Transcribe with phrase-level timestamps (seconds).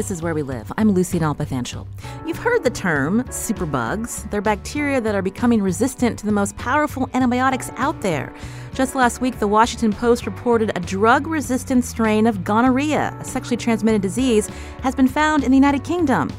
[0.00, 0.72] This is Where We Live.
[0.78, 1.86] I'm Lucy Nalpathanchil.
[2.26, 4.30] You've heard the term superbugs.
[4.30, 8.32] They're bacteria that are becoming resistant to the most powerful antibiotics out there.
[8.72, 13.58] Just last week, the Washington Post reported a drug resistant strain of gonorrhea, a sexually
[13.58, 14.48] transmitted disease,
[14.82, 16.30] has been found in the United Kingdom.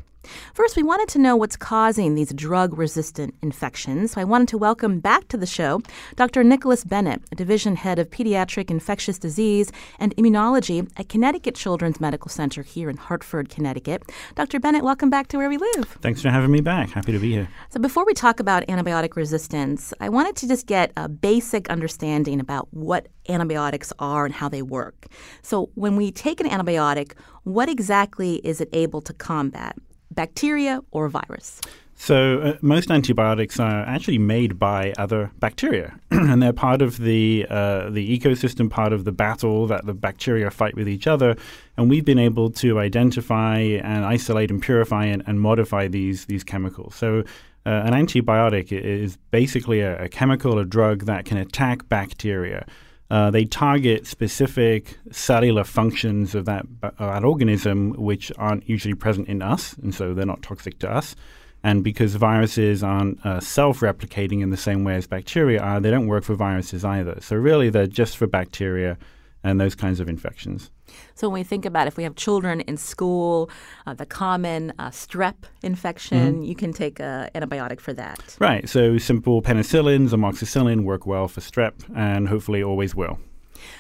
[0.54, 4.12] First, we wanted to know what's causing these drug resistant infections.
[4.12, 5.82] So I wanted to welcome back to the show
[6.16, 6.44] Dr.
[6.44, 12.62] Nicholas Bennett, Division Head of Pediatric Infectious Disease and Immunology at Connecticut Children's Medical Center
[12.64, 14.04] here in Hartford, Connecticut.
[14.36, 14.60] Dr.
[14.60, 15.98] Bennett, welcome back to Where We Live.
[16.02, 16.90] Thanks for having me back.
[16.92, 17.48] Happy to be here.
[17.70, 22.40] So, before we talk about antibiotic resistance, I wanted to just get a basic understanding
[22.40, 25.08] about what antibiotics are and how they work.
[25.42, 29.76] So, when we take an antibiotic, what exactly is it able to combat?
[30.12, 31.62] Bacteria or virus?
[31.96, 37.46] So, uh, most antibiotics are actually made by other bacteria, and they're part of the
[37.48, 41.36] uh, the ecosystem, part of the battle that the bacteria fight with each other.
[41.78, 46.44] And we've been able to identify and isolate and purify and, and modify these these
[46.44, 46.96] chemicals.
[46.96, 47.20] So,
[47.68, 52.66] uh, an antibiotic is basically a, a chemical, a drug that can attack bacteria.
[53.12, 59.28] Uh, they target specific cellular functions of that, uh, that organism which aren't usually present
[59.28, 61.14] in us, and so they're not toxic to us.
[61.62, 65.92] And because viruses aren't uh, self replicating in the same way as bacteria are, they
[65.92, 67.18] don't work for viruses either.
[67.20, 68.98] So, really, they're just for bacteria
[69.44, 70.72] and those kinds of infections.
[71.16, 73.50] So when we think about if we have children in school,
[73.88, 76.44] uh, the common uh, strep infection, mm-hmm.
[76.44, 78.36] you can take an antibiotic for that.
[78.40, 78.68] Right.
[78.68, 83.20] So simple penicillins, amoxicillin work well for strep and hopefully always will.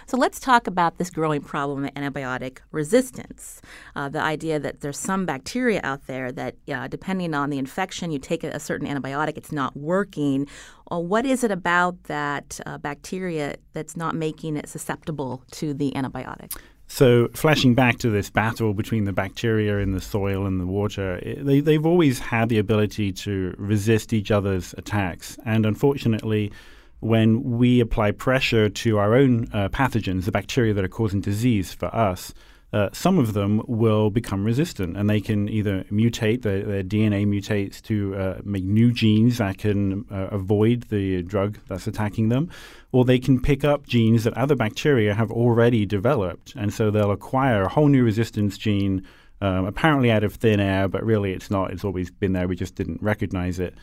[0.05, 3.61] So let's talk about this growing problem of antibiotic resistance.
[3.95, 8.11] Uh, the idea that there's some bacteria out there that, uh, depending on the infection,
[8.11, 10.47] you take a, certain antibiotic, it's not working.
[10.91, 15.91] Uh, what is it about that uh, bacteria that's not making it susceptible to the
[15.95, 16.55] antibiotic?
[16.87, 21.19] So, flashing back to this battle between the bacteria in the soil and the water,
[21.23, 25.37] it, they, they've always had the ability to resist each other's attacks.
[25.45, 26.51] And unfortunately,
[27.01, 31.73] when we apply pressure to our own uh, pathogens, the bacteria that are causing disease
[31.73, 32.33] for us,
[32.73, 37.25] uh, some of them will become resistant and they can either mutate, their, their DNA
[37.25, 42.49] mutates to uh, make new genes that can uh, avoid the drug that's attacking them,
[42.91, 46.53] or they can pick up genes that other bacteria have already developed.
[46.55, 49.05] And so they'll acquire a whole new resistance gene,
[49.41, 51.71] um, apparently out of thin air, but really it's not.
[51.71, 52.47] It's always been there.
[52.47, 53.73] We just didn't recognize it.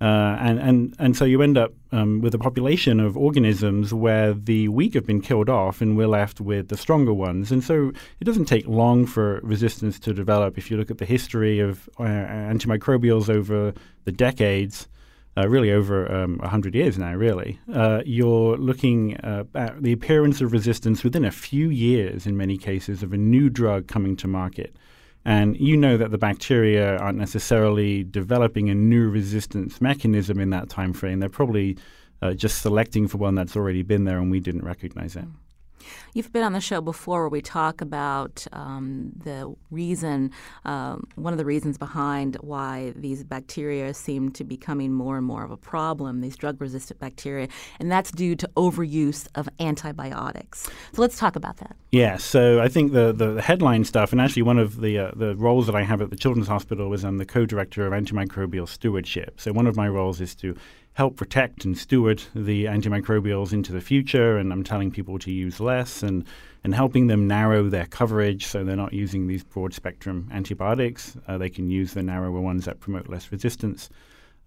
[0.00, 4.32] Uh, and, and, and so you end up um, with a population of organisms where
[4.32, 7.50] the weak have been killed off and we're left with the stronger ones.
[7.50, 10.56] And so it doesn't take long for resistance to develop.
[10.56, 14.86] If you look at the history of uh, antimicrobials over the decades,
[15.36, 20.40] uh, really over um, 100 years now, really, uh, you're looking uh, at the appearance
[20.40, 24.28] of resistance within a few years, in many cases, of a new drug coming to
[24.28, 24.76] market.
[25.24, 30.68] And you know that the bacteria aren't necessarily developing a new resistance mechanism in that
[30.68, 31.20] time frame.
[31.20, 31.76] They're probably
[32.22, 35.24] uh, just selecting for one that's already been there and we didn't recognize it.
[36.12, 40.30] You've been on the show before where we talk about um, the reason,
[40.66, 45.24] um, one of the reasons behind why these bacteria seem to be becoming more and
[45.24, 50.64] more of a problem, these drug resistant bacteria, and that's due to overuse of antibiotics.
[50.92, 51.76] So let's talk about that.
[51.92, 55.10] Yeah, so I think the, the, the headline stuff, and actually one of the, uh,
[55.14, 57.92] the roles that I have at the Children's Hospital is I'm the co director of
[57.92, 59.40] antimicrobial stewardship.
[59.40, 60.56] So one of my roles is to
[60.94, 64.36] help protect and steward the antimicrobials into the future.
[64.36, 66.24] And I'm telling people to use less and,
[66.64, 71.16] and helping them narrow their coverage so they're not using these broad spectrum antibiotics.
[71.28, 73.88] Uh, they can use the narrower ones that promote less resistance.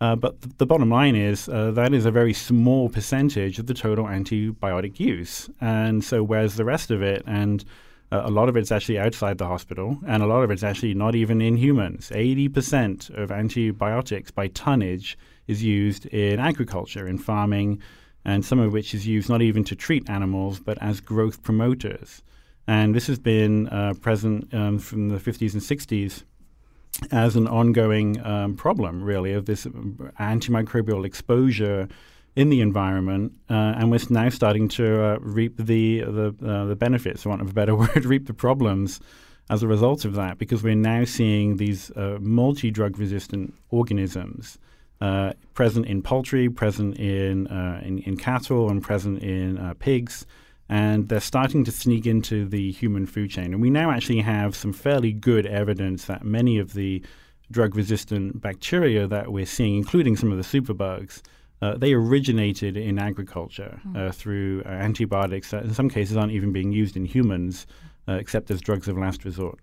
[0.02, 3.68] Uh, but th- the bottom line is uh, that is a very small percentage of
[3.68, 5.50] the total antibiotic use.
[5.62, 7.64] And so, where's the rest of it, and
[8.12, 10.96] uh, a lot of it's actually outside the hospital, and a lot of it's actually
[10.96, 12.12] not even in humans.
[12.14, 15.18] 80% of antibiotics by tonnage
[15.48, 17.80] is used in agriculture, in farming,
[18.26, 22.22] and some of which is used not even to treat animals, but as growth promoters.
[22.68, 26.24] And this has been uh, present um, from the 50s and 60s
[27.12, 31.88] as an ongoing um, problem, really, of this antimicrobial exposure
[32.36, 36.76] in the environment, uh, and we're now starting to uh, reap the the, uh, the
[36.76, 39.00] benefits, for want of a better word, reap the problems
[39.50, 44.58] as a result of that, because we're now seeing these uh, multi-drug resistant organisms
[45.02, 50.26] uh, present in poultry, present in, uh, in, in cattle, and present in pigs
[50.70, 53.54] and they're starting to sneak into the human food chain.
[53.54, 57.04] And we now actually have some fairly good evidence that many of the
[57.52, 61.22] drug resistant bacteria that we're seeing, including some of the superbugs,
[61.62, 63.98] uh, they originated in agriculture mm.
[63.98, 67.68] uh, through uh, antibiotics that in some cases aren't even being used in humans
[68.08, 69.60] uh, except as drugs of last resort.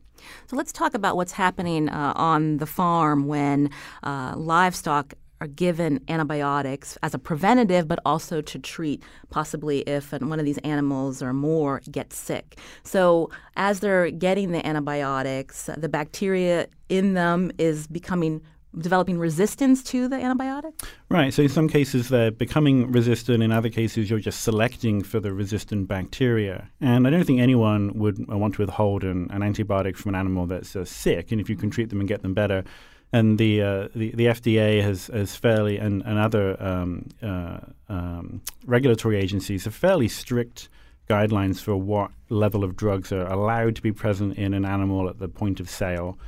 [0.46, 3.70] So let's talk about what's happening uh, on the farm when
[4.02, 10.38] uh, livestock are given antibiotics as a preventative, but also to treat possibly if one
[10.38, 12.58] of these animals or more gets sick.
[12.82, 18.42] So, as they're getting the antibiotics, the bacteria in them is becoming
[18.76, 20.72] developing resistance to the antibiotic?
[21.08, 21.32] Right.
[21.32, 23.42] So in some cases they're becoming resistant.
[23.42, 26.68] In other cases you're just selecting for the resistant bacteria.
[26.80, 30.46] And I don't think anyone would want to withhold an, an antibiotic from an animal
[30.46, 31.32] that's uh, sick.
[31.32, 32.64] And if you can treat them and get them better,
[33.12, 38.42] and the, uh, the, the FDA has, has fairly and, and other um, uh, um,
[38.66, 40.68] regulatory agencies have fairly strict
[41.08, 45.18] guidelines for what level of drugs are allowed to be present in an animal at
[45.18, 46.18] the point of sale.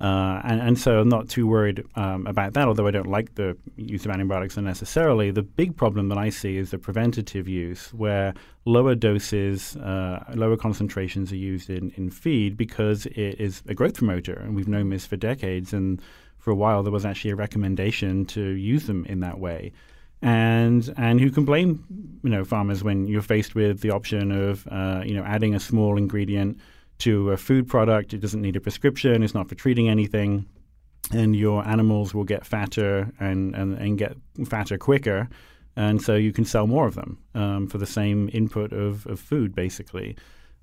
[0.00, 3.34] Uh, and, and, so I'm not too worried um, about that, although I don't like
[3.34, 5.30] the use of antibiotics unnecessarily.
[5.30, 8.32] The big problem that I see is the preventative use, where
[8.64, 13.92] lower doses, uh, lower concentrations are used in, in feed because it is a growth
[13.92, 14.32] promoter.
[14.32, 15.74] And we've known this for decades.
[15.74, 16.00] And
[16.40, 19.72] for a while there was actually a recommendation to use them in that way.
[20.22, 21.84] And and who can blame
[22.22, 25.60] you know farmers when you're faced with the option of uh, you know adding a
[25.60, 26.58] small ingredient
[26.98, 28.12] to a food product?
[28.12, 29.22] It doesn't need a prescription.
[29.22, 30.46] It's not for treating anything,
[31.12, 34.16] and your animals will get fatter and and, and get
[34.46, 35.28] fatter quicker,
[35.76, 39.18] and so you can sell more of them um, for the same input of, of
[39.18, 40.16] food, basically.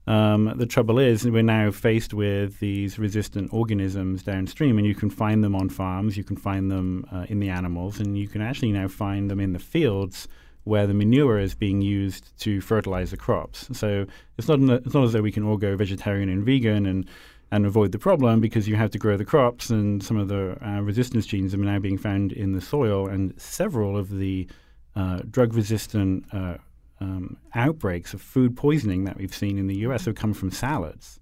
[0.07, 5.09] Um, the trouble is, we're now faced with these resistant organisms downstream, and you can
[5.09, 8.41] find them on farms, you can find them uh, in the animals, and you can
[8.41, 10.27] actually now find them in the fields
[10.63, 13.67] where the manure is being used to fertilize the crops.
[13.71, 14.05] So
[14.37, 17.07] it's not it's not as though we can all go vegetarian and vegan and
[17.51, 20.57] and avoid the problem because you have to grow the crops, and some of the
[20.65, 24.47] uh, resistance genes are now being found in the soil, and several of the
[24.95, 26.55] uh, drug resistant uh,
[26.99, 30.05] um, outbreaks of food poisoning that we've seen in the U.S.
[30.05, 31.19] have come from salads,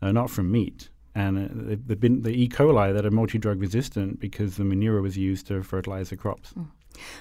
[0.00, 0.90] uh, not from meat.
[1.14, 2.48] And uh, they've been the E.
[2.48, 6.52] coli that are multi-drug resistant because the manure was used to fertilize the crops.
[6.52, 6.68] Mm.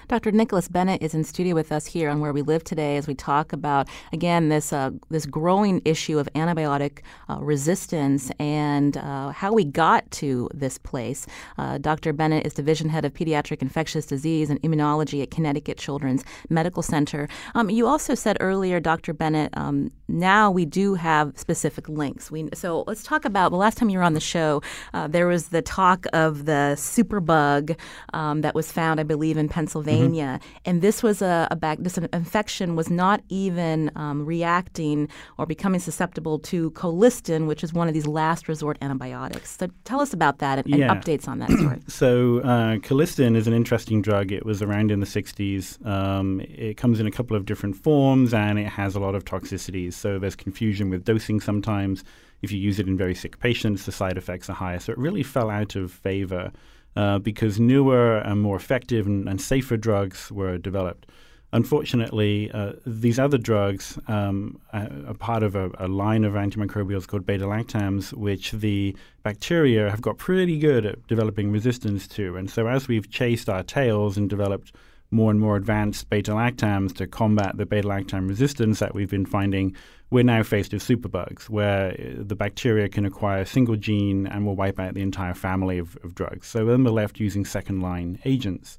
[0.08, 0.32] Dr.
[0.32, 3.16] Nicholas Bennett is in studio with us here on Where We Live today as we
[3.16, 9.54] talk about, again, this, uh, this growing issue of antibiotic uh, resistance and uh, how
[9.54, 11.26] we got to this place.
[11.58, 12.14] Uh, Dr.
[12.14, 17.28] Bennett is Division Head of Pediatric Infectious Disease and Immunology at Connecticut Children's Medical Center.
[17.56, 19.14] Um, you also said earlier, Dr.
[19.14, 22.32] Bennett, um, now we do have specific links.
[22.32, 24.62] We, so let's talk about the last time you were on the show,
[24.94, 27.78] uh, there was the talk of the superbug
[28.14, 29.67] um, that was found, I believe, in Pennsylvania.
[29.68, 30.70] Pennsylvania, mm-hmm.
[30.70, 31.80] and this was a, a back.
[31.82, 37.90] This infection was not even um, reacting or becoming susceptible to colistin, which is one
[37.90, 39.58] of these last resort antibiotics.
[39.58, 40.90] So tell us about that and, yeah.
[40.90, 41.82] and updates on that story.
[41.88, 44.32] so uh, colistin is an interesting drug.
[44.32, 45.86] It was around in the 60s.
[45.86, 49.26] Um, it comes in a couple of different forms, and it has a lot of
[49.26, 49.94] toxicities.
[49.94, 52.06] So there's confusion with dosing sometimes.
[52.42, 54.80] If you use it in very sick patients, the side effects are higher.
[54.80, 56.54] So it really fell out of favor
[56.98, 61.06] uh, because newer and more effective and, and, safer drugs were developed.
[61.54, 67.24] Unfortunately, uh, these other drugs um, are part of a, a, line of antimicrobials called
[67.24, 72.36] beta lactams, which the bacteria have got pretty good at developing resistance to.
[72.36, 74.74] And so, as we've chased our tails and developed
[75.12, 79.26] more and more advanced beta lactams to combat the beta lactam resistance that we've been
[79.26, 79.76] finding,
[80.10, 84.46] we're now faced with superbugs, where uh, the bacteria can acquire a single gene and
[84.46, 86.48] will wipe out the entire family of, of drugs.
[86.48, 88.78] So then we're left using second line agents.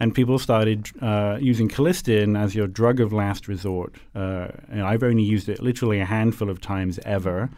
[0.00, 3.96] And people started uh, using colistin as your drug of last resort.
[4.14, 7.50] Uh, I've only used it literally a handful of times ever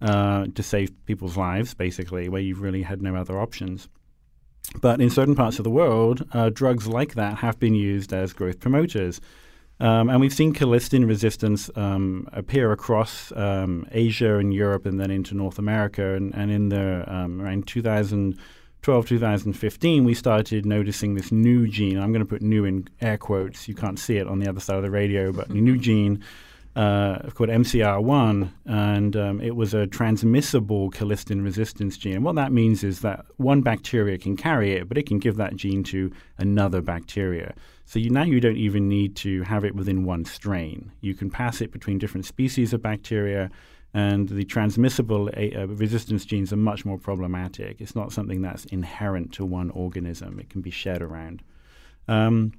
[0.00, 3.88] uh, to save people's lives, basically, where you've really had no other options.
[4.80, 8.32] But in certain parts of the world, uh, drugs like that have been used as
[8.32, 9.20] growth promoters.
[9.80, 15.10] Um, and we've seen colistin resistance um, appear across um, Asia and Europe and then
[15.10, 16.14] into North America.
[16.14, 21.98] And, and in the um, around 2012, 2015, we started noticing this new gene.
[21.98, 23.68] I'm going to put new in air quotes.
[23.68, 26.22] You can't see it on the other side of the radio, but new gene
[26.76, 32.22] uh, called MCR1, and um, it was a transmissible colistin resistance gene.
[32.22, 35.56] What that means is that one bacteria can carry it, but it can give that
[35.56, 37.54] gene to another bacteria.
[37.86, 40.92] So you, now you don't even need to have it within one strain.
[41.00, 43.50] You can pass it between different species of bacteria,
[43.92, 47.80] and the transmissible uh, resistance genes are much more problematic.
[47.80, 51.42] It's not something that's inherent to one organism, it can be shared around.
[52.06, 52.52] Um,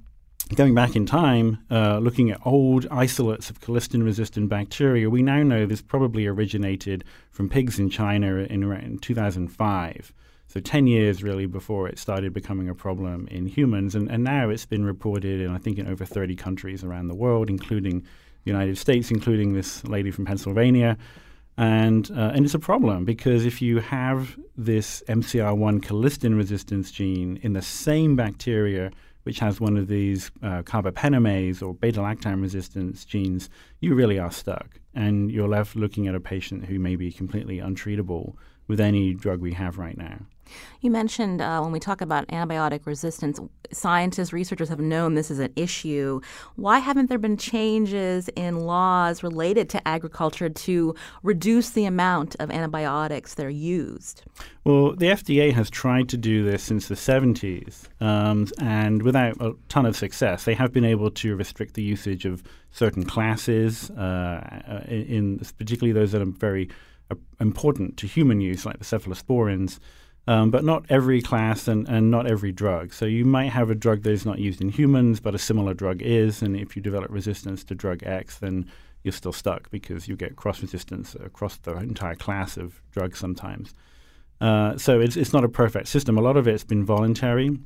[0.54, 5.42] going back in time, uh, looking at old isolates of colistin resistant bacteria, we now
[5.42, 10.12] know this probably originated from pigs in China in around 2005.
[10.48, 13.94] So 10 years really before it started becoming a problem in humans.
[13.94, 17.14] And, and now it's been reported in, I think, in over 30 countries around the
[17.14, 20.98] world, including the United States, including this lady from Pennsylvania.
[21.56, 27.38] And, uh, and it's a problem because if you have this MCR1 colistin resistance gene
[27.42, 28.90] in the same bacteria
[29.24, 33.48] which has one of these uh, carbapenemase or beta lactam resistance genes,
[33.80, 34.80] you really are stuck.
[34.94, 38.34] And you're left looking at a patient who may be completely untreatable
[38.66, 40.26] with any drug we have right now.
[40.80, 43.40] You mentioned uh, when we talk about antibiotic resistance,
[43.72, 46.20] scientists, researchers have known this is an issue.
[46.56, 52.50] Why haven't there been changes in laws related to agriculture to reduce the amount of
[52.50, 54.22] antibiotics that are used?
[54.64, 59.54] Well, the FDA has tried to do this since the 70s, um, and without a
[59.68, 60.44] ton of success.
[60.44, 64.00] They have been able to restrict the usage of certain classes, uh,
[64.68, 66.68] uh in, particularly those that are very
[67.10, 69.78] uh, important to human use, like the cephalosporins
[70.26, 72.92] um, but not every class and, and not every drug.
[72.92, 75.74] So you might have a drug that is not used in humans, but a similar
[75.74, 78.70] drug is, and if you develop resistance to drug X, then
[79.02, 83.74] you're still stuck because you get cross resistance across the entire class of drugs sometimes.
[84.40, 86.18] Uh, so it's, it's not a perfect system.
[86.18, 87.58] A lot of it's been voluntary.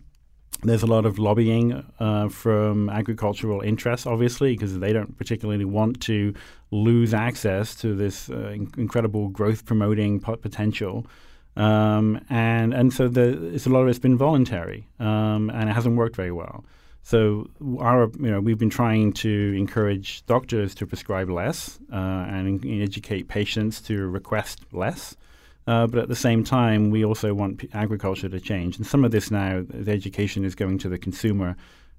[0.62, 6.00] There's a lot of lobbying uh, from agricultural interests, obviously, because they don't particularly want
[6.02, 6.32] to
[6.70, 11.06] lose access to this uh, in- incredible growth promoting potential.
[11.56, 15.72] Um, and and so the, it's a lot of it's been voluntary, um, and it
[15.72, 16.64] hasn't worked very well.
[17.02, 17.48] So
[17.78, 22.82] our you know we've been trying to encourage doctors to prescribe less uh, and in,
[22.82, 25.16] educate patients to request less.
[25.66, 28.76] Uh, but at the same time, we also want p- agriculture to change.
[28.76, 31.56] And some of this now, the education is going to the consumer,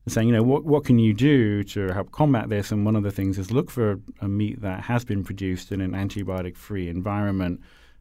[0.07, 2.71] saying, you know, what what can you do to help combat this?
[2.71, 5.81] And one of the things is look for a meat that has been produced in
[5.81, 7.59] an antibiotic-free environment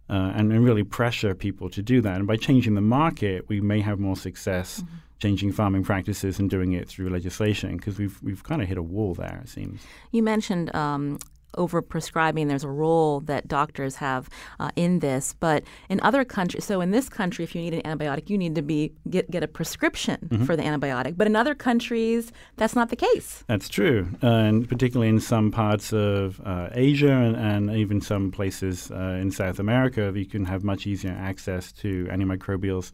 [0.08, 2.16] uh, and, and, really pressure people to do that.
[2.16, 4.94] And by changing the market, we may have more success mm-hmm.
[5.18, 8.82] changing farming practices and doing it through legislation because we've we've kind of hit a
[8.82, 9.40] wall there.
[9.42, 9.80] It seems.
[10.12, 11.18] You mentioned um,
[11.56, 12.48] overprescribing.
[12.48, 14.28] There's a role that doctors have
[14.60, 17.82] uh, in this, but in other countries, so in this country, if you need an
[17.82, 20.44] antibiotic, you need to be get get a prescription mm-hmm.
[20.44, 21.16] for the antibiotic.
[21.16, 23.44] But in other countries, that's not the case.
[23.46, 28.30] That's true, uh, and particularly in some parts of uh, Asia and, and, even some
[28.30, 32.92] places uh, in South America, you can have much easier access to antimicrobials.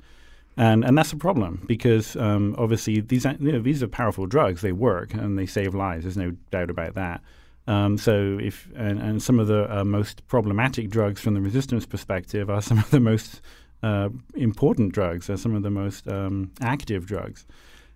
[0.57, 4.61] And, and that's a problem because um, obviously these you know, these are powerful drugs.
[4.61, 6.05] They work and they save lives.
[6.05, 7.23] There's no doubt about that.
[7.67, 11.87] Um, so if and, and, some of the uh, most problematic drugs from the resistance
[11.87, 13.41] perspective are some of the most
[13.83, 17.47] uh, important drugs, are some of the most um, active drugs.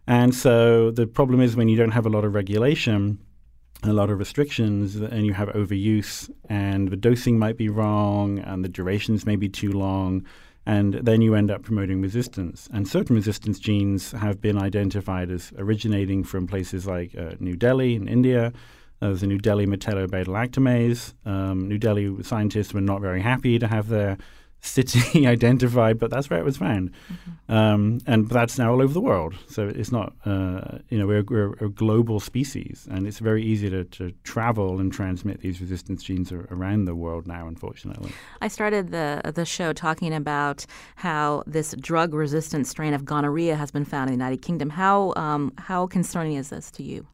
[0.06, 3.18] And so the problem is when you don't have a lot of regulation,
[3.82, 8.64] a lot of restrictions, and you have overuse, and the dosing might be wrong, and
[8.64, 10.24] the durations may be too long,
[10.64, 12.68] and then you end up promoting resistance.
[12.72, 17.94] And certain resistance genes have been identified as originating from places like uh, New Delhi
[17.94, 18.52] in India,
[19.00, 21.14] uh, there's a New Delhi metallo-beta-lactamase.
[21.26, 24.16] Um, New Delhi scientists were not very happy to have their
[24.60, 26.90] city identified, but that's where it was found.
[26.90, 27.52] Mm-hmm.
[27.52, 29.34] Um, and that's now all over the world.
[29.48, 33.70] So it's not, uh, you know, we're, we're, a global species, and it's very easy
[33.70, 38.12] to, to travel and transmit these resistance genes around the world now, unfortunately.
[38.40, 43.70] I started the, the show talking about how this drug resistant strain of gonorrhea has
[43.70, 44.70] been found in the United Kingdom.
[44.70, 47.06] How, um, how concerning is this to you?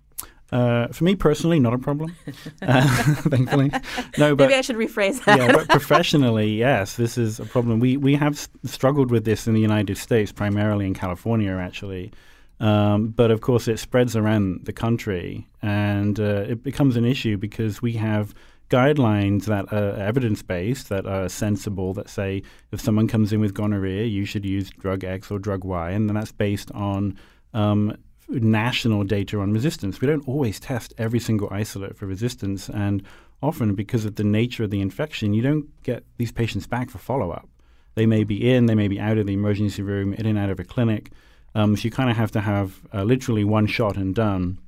[0.52, 2.14] Uh, for me personally, not a problem.
[2.62, 2.82] Uh,
[3.32, 3.70] thankfully,
[4.18, 4.36] no.
[4.36, 5.38] But maybe I should rephrase that.
[5.38, 7.80] yeah, but professionally, yes, this is a problem.
[7.80, 12.12] We we have s- struggled with this in the United States, primarily in California, actually.
[12.60, 17.36] Um, but of course, it spreads around the country, and uh, it becomes an issue
[17.36, 18.32] because we have
[18.70, 23.54] guidelines that are evidence based, that are sensible, that say if someone comes in with
[23.54, 27.18] gonorrhea, you should use drug X or drug Y, and then that's based on
[27.54, 27.96] um,
[28.40, 30.00] national data on resistance.
[30.00, 33.02] We don't always test every single isolate for resistance, and
[33.42, 36.98] often because of the nature of the infection, you don't get these patients back for
[36.98, 37.48] follow up.
[37.94, 40.50] They may be in, they may be out of the emergency room, in and out
[40.50, 41.10] of a clinic.
[41.54, 44.58] Um, so you kind of have to have uh, literally one shot and done.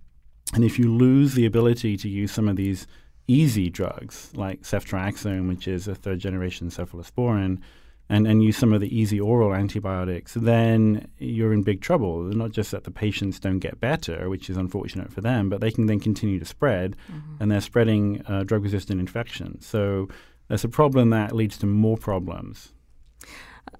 [0.52, 2.86] And if you lose the ability to use some of these
[3.26, 7.60] easy drugs like ceftriaxone, which is a third generation cephalosporin,
[8.08, 12.22] and, and use some of the easy oral antibiotics, then you're in big trouble.
[12.22, 15.70] Not just that the patients don't get better, which is unfortunate for them, but they
[15.70, 17.42] can then continue to spread, mm-hmm.
[17.42, 19.66] and they're spreading uh, drug resistant infections.
[19.66, 20.08] So
[20.48, 22.72] that's a problem that leads to more problems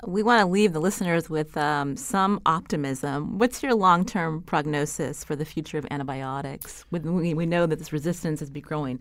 [0.07, 3.39] we want to leave the listeners with um, some optimism.
[3.39, 6.85] What's your long term prognosis for the future of antibiotics?
[6.91, 9.01] We, we know that this resistance is be growing.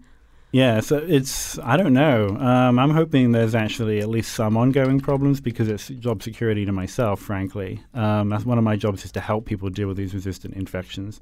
[0.53, 2.27] Yeah, so it's, I don't know.
[2.37, 6.71] Um, I'm hoping there's actually at least some ongoing problems because it's job security to
[6.71, 7.81] myself, frankly.
[7.95, 11.19] Um, that's one of my jobs is to help people deal with these resistant infections.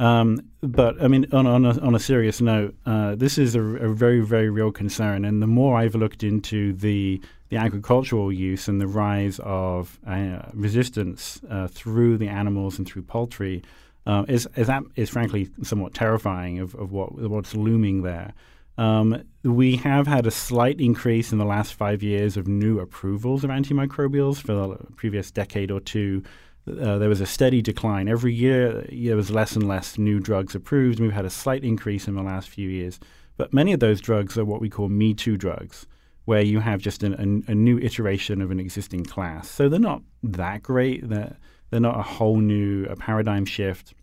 [0.00, 3.60] Um, but I mean, on, on, a, on a serious note, uh, this is a,
[3.60, 5.26] a, very, very real concern.
[5.26, 10.40] And the more I've looked into the the agricultural use and the rise of uh,
[10.54, 13.62] resistance uh, through the animals and through poultry
[14.06, 18.32] uh, is, is, that, is frankly somewhat terrifying of, of what, what's looming there.
[18.78, 23.44] Um, we have had a slight increase in the last five years of new approvals
[23.44, 24.38] of antimicrobials.
[24.38, 26.22] For the previous decade or two,
[26.68, 28.08] uh, there was a steady decline.
[28.08, 31.00] Every year, there was less and less new drugs approved.
[31.00, 32.98] We've had a slight increase in the last few years.
[33.36, 35.86] But many of those drugs are what we call Me Too drugs
[36.24, 39.50] where you have just an, a, a, new iteration of an existing class.
[39.50, 41.08] So they're not that great.
[41.08, 41.36] They're,
[41.70, 43.94] they're not a whole new a paradigm shift.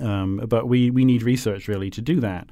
[0.00, 2.48] Um, but we, we need research really to do that.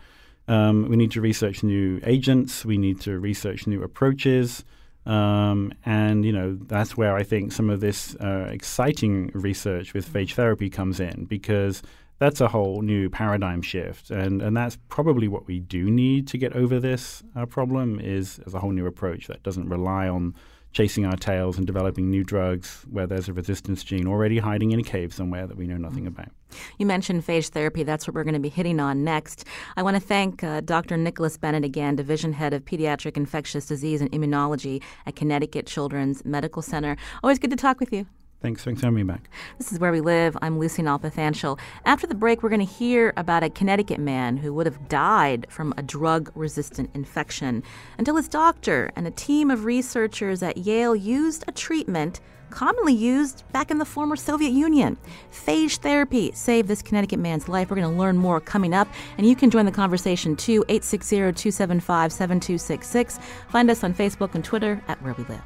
[0.47, 2.65] Um, we need to research new agents.
[2.65, 4.65] We need to research new approaches.
[5.07, 10.11] Um, and you know that's where I think some of this uh, exciting research with
[10.11, 11.83] phage therapy comes in because
[12.19, 16.39] that's a whole new paradigm shift, and and that's probably what we do need to
[16.39, 20.35] get over this uh, problem is, is a whole new approach that doesn't rely on
[20.75, 24.81] chasing our tails and developing new drugs where there's a resistance gene already hiding in
[24.81, 26.29] a cave somewhere that we know nothing about.
[26.79, 27.85] You mentioned phage therapy.
[27.85, 29.45] That's what we're going to be hitting on next.
[29.77, 30.97] I want to thank uh, Dr.
[30.97, 36.61] Nicholas Bennett again, Division Head of Pediatric Infectious Disease and Immunology at Connecticut Children's Medical
[36.61, 36.97] Center.
[37.23, 38.07] Always good to talk with you.
[38.41, 38.63] Thanks.
[38.63, 39.31] For having me back.
[39.57, 40.37] This is Where We Live.
[40.43, 41.59] I'm Lucy Nalpathanchil.
[41.87, 45.47] After the break, we're going to hear about a Connecticut man who would have died
[45.49, 47.63] from a drug resistant infection
[47.97, 52.21] until his doctor and a team of researchers at Yale used a treatment
[52.51, 54.97] commonly used back in the former Soviet Union.
[55.33, 57.71] Phage therapy saved this Connecticut man's life.
[57.71, 60.65] We're going to learn more coming up, and you can join the conversation too.
[60.69, 63.19] 860 275 7266.
[63.49, 65.43] Find us on Facebook and Twitter at Where We Live.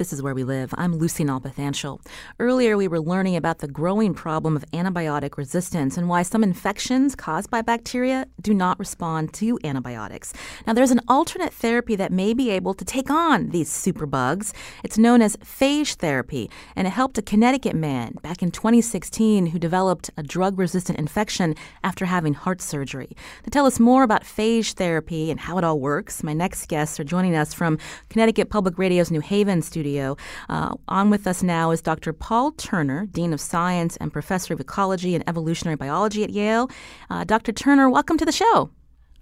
[0.00, 0.72] This is Where We Live.
[0.78, 2.00] I'm Lucy Nalpathanchil.
[2.38, 7.14] Earlier, we were learning about the growing problem of antibiotic resistance and why some infections
[7.14, 10.32] caused by bacteria do not respond to antibiotics.
[10.66, 14.54] Now, there's an alternate therapy that may be able to take on these superbugs.
[14.82, 19.58] It's known as phage therapy, and it helped a Connecticut man back in 2016 who
[19.58, 23.14] developed a drug resistant infection after having heart surgery.
[23.44, 26.98] To tell us more about phage therapy and how it all works, my next guests
[26.98, 27.76] are joining us from
[28.08, 30.16] Connecticut Public Radio's New Haven studio studio.
[30.48, 32.12] Uh, on with us now is Dr.
[32.12, 36.70] Paul Turner, Dean of Science and Professor of Ecology and Evolutionary Biology at Yale.
[37.10, 37.52] Uh, Dr.
[37.52, 38.70] Turner, welcome to the show.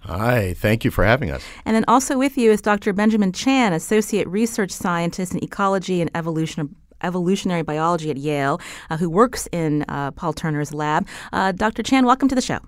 [0.01, 1.43] Hi, thank you for having us.
[1.65, 2.93] And then also with you is Dr.
[2.93, 9.09] Benjamin Chan, Associate Research Scientist in Ecology and Evolution evolutionary biology at Yale, uh, who
[9.09, 11.07] works in uh, Paul Turner's lab.
[11.33, 11.85] Uh, Dr.
[11.85, 12.59] Chan, welcome to the show.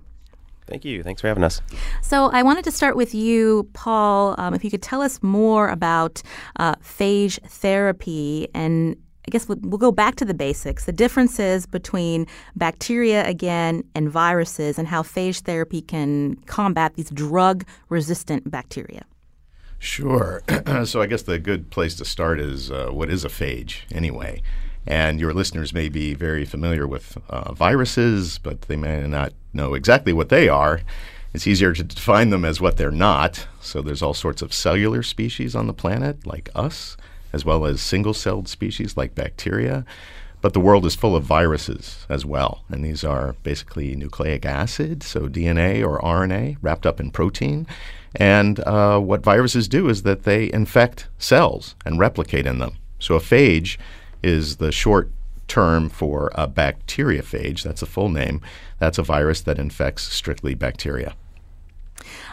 [0.70, 1.02] Thank you.
[1.02, 1.61] Thanks for having us.
[2.00, 4.37] So, I wanted to start with you, Paul.
[4.38, 6.22] Um, if you could tell us more about
[6.56, 11.66] uh, phage therapy and I guess we'll, we'll, go back to the basics the differences
[11.66, 19.04] between bacteria again and viruses and how phage therapy can combat these drug resistant bacteria.
[19.78, 20.42] Sure.
[20.85, 24.40] so, I guess the good place to start is uh, what is a phage anyway?
[24.86, 29.74] And your listeners may be very familiar with uh, viruses, but they may not know
[29.74, 30.80] exactly what they are.
[31.32, 33.46] It's easier to define them as what they're not.
[33.60, 36.96] So there's all sorts of cellular species on the planet, like us,
[37.32, 39.84] as well as single celled species like bacteria.
[40.40, 45.02] But the world is full of viruses as well, and these are basically nucleic acid,
[45.02, 47.66] so DNA or RNA wrapped up in protein.
[48.16, 52.78] And uh, what viruses do is that they infect cells and replicate in them.
[52.98, 53.76] So a phage
[54.22, 55.11] is the short
[55.48, 57.62] term for a bacteriophage.
[57.62, 58.40] That's a full name.
[58.78, 61.14] That's a virus that infects strictly bacteria.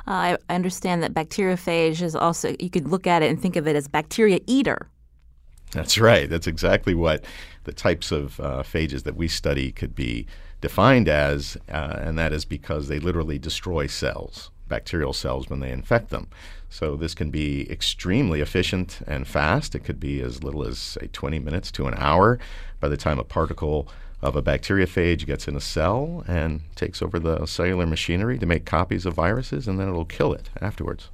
[0.08, 3.68] Uh, I understand that bacteriophage is also, you could look at it and think of
[3.68, 4.88] it as bacteria eater.
[5.72, 6.30] That's right.
[6.30, 7.26] That's exactly what
[7.66, 10.26] the types of uh, phages that we study could be
[10.62, 15.72] defined as, uh, and that is because they literally destroy cells, bacterial cells, when they
[15.72, 16.28] infect them.
[16.70, 19.74] So this can be extremely efficient and fast.
[19.74, 22.40] It could be as little as, say, 20 minutes to an hour
[22.80, 23.88] by the time a particle
[24.22, 28.66] of a bacteriophage gets in a cell and takes over the cellular machinery to make
[28.66, 31.10] copies of viruses, and then it'll kill it afterwards.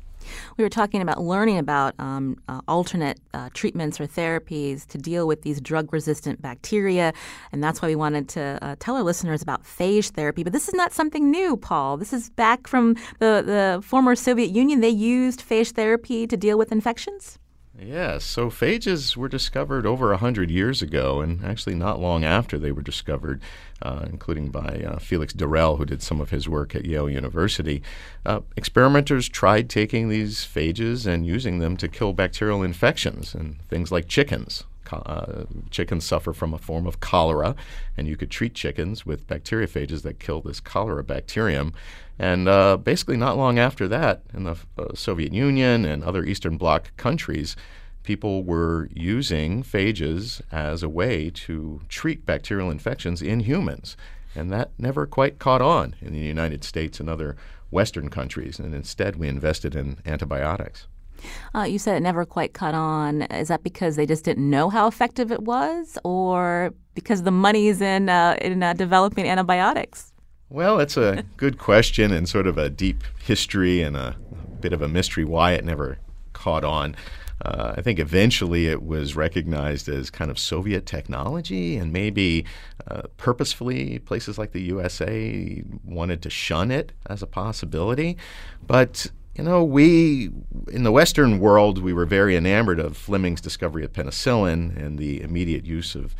[0.58, 5.28] We were talking about learning about um, uh, alternate uh, treatments or therapies to deal
[5.28, 7.14] with these drug resistant bacteria.
[7.52, 10.44] And that's why we wanted to uh, tell our listeners about phage therapy.
[10.44, 11.98] But this is not something new, Paul.
[11.98, 14.82] This is back from the, the former Soviet Union.
[14.82, 17.40] They used phage therapy to deal with infections?
[17.86, 22.72] Yes, so phages were discovered over 100 years ago, and actually not long after they
[22.72, 23.41] were discovered,
[23.82, 27.84] uh, including by uh, Felix d'Herelle, who did some of his work at Yale University.
[28.26, 33.91] Uh, experimenters tried taking these phages and using them to kill bacterial infections and things
[33.91, 34.63] like chickens.
[34.91, 37.56] Uh, chickens suffer from a form of cholera,
[37.98, 41.74] and you could treat chickens with bacteriophages that kill this cholera bacterium.
[42.19, 46.58] And uh, basically, not long after that, in the uh, Soviet Union and other Eastern
[46.58, 47.56] Bloc countries,
[48.04, 53.97] people were using phages as a way to treat bacterial infections in humans.
[54.36, 57.36] And that never quite caught on in the United States and other
[57.71, 58.60] Western countries.
[58.60, 60.88] And instead, we invested in antibiotics.
[61.56, 63.23] Uh, you said it never quite caught on.
[63.23, 67.82] Is that because they just didn't know how effective it was, or because the money's
[67.82, 70.12] in uh, in uh, developing antibiotics?
[70.54, 74.16] Well, it's a good question and sort of a deep history and a
[74.62, 75.98] bit of a mystery why it never
[76.34, 76.96] caught on.
[77.44, 82.46] Uh, I think eventually it was recognized as kind of Soviet technology, and maybe
[82.86, 88.16] uh, purposefully places like the USA wanted to shun it as a possibility.
[88.68, 90.30] But you know, we
[90.72, 95.20] in the Western world we were very enamored of Fleming's discovery of penicillin and the
[95.20, 96.13] immediate use of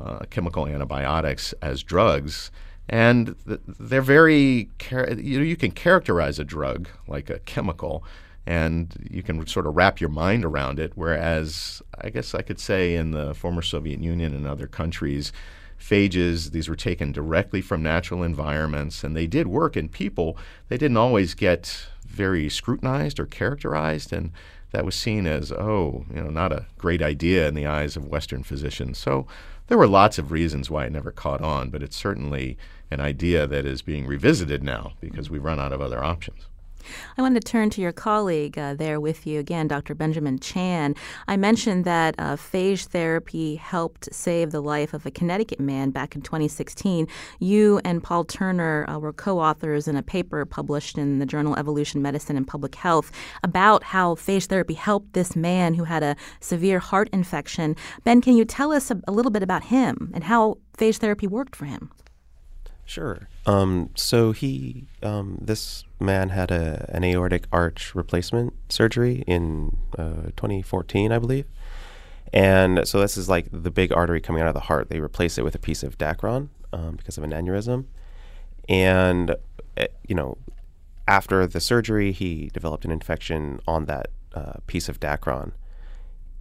[0.00, 2.50] uh, chemical antibiotics as drugs.
[2.88, 8.04] And they're very, you know, you can characterize a drug like a chemical
[8.46, 10.92] and you can sort of wrap your mind around it.
[10.94, 15.32] Whereas, I guess I could say in the former Soviet Union and other countries,
[15.80, 20.36] phages, these were taken directly from natural environments and they did work in people.
[20.68, 24.12] They didn't always get very scrutinized or characterized.
[24.12, 24.30] And
[24.72, 28.08] that was seen as, oh, you know, not a great idea in the eyes of
[28.08, 28.98] Western physicians.
[28.98, 29.26] So
[29.68, 32.56] there were lots of reasons why it never caught on, but it's certainly
[32.90, 36.46] an idea that is being revisited now because we've run out of other options.
[37.16, 39.94] I want to turn to your colleague uh, there with you again, Dr.
[39.94, 40.94] Benjamin Chan.
[41.28, 46.14] I mentioned that uh, phage therapy helped save the life of a Connecticut man back
[46.14, 47.06] in 2016.
[47.38, 51.56] You and Paul Turner uh, were co authors in a paper published in the journal
[51.56, 53.10] Evolution Medicine and Public Health
[53.42, 57.76] about how phage therapy helped this man who had a severe heart infection.
[58.04, 61.26] Ben, can you tell us a, a little bit about him and how phage therapy
[61.26, 61.90] worked for him?
[62.86, 63.28] Sure.
[63.46, 70.30] Um, so he, um, this man had a an aortic arch replacement surgery in uh,
[70.36, 71.46] 2014, I believe,
[72.32, 74.90] and so this is like the big artery coming out of the heart.
[74.90, 77.86] They replace it with a piece of Dacron um, because of an aneurysm,
[78.68, 79.36] and
[79.76, 80.38] eh, you know,
[81.08, 85.52] after the surgery, he developed an infection on that uh, piece of Dacron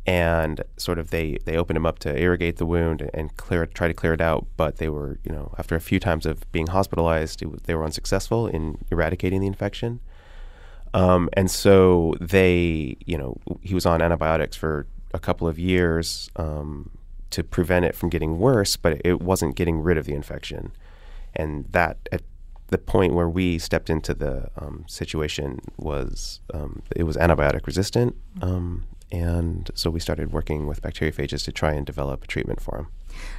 [0.05, 3.87] and sort of they they opened him up to irrigate the wound and clear try
[3.87, 6.67] to clear it out but they were you know after a few times of being
[6.67, 9.99] hospitalized it, they were unsuccessful in eradicating the infection.
[10.95, 16.29] Um, and so they you know he was on antibiotics for a couple of years
[16.35, 16.89] um,
[17.29, 20.71] to prevent it from getting worse but it wasn't getting rid of the infection.
[21.35, 22.21] And that at
[22.67, 28.15] the point where we stepped into the um, situation was um, it was antibiotic resistant
[28.41, 32.79] um, and so we started working with bacteriophages to try and develop a treatment for
[32.79, 32.87] him.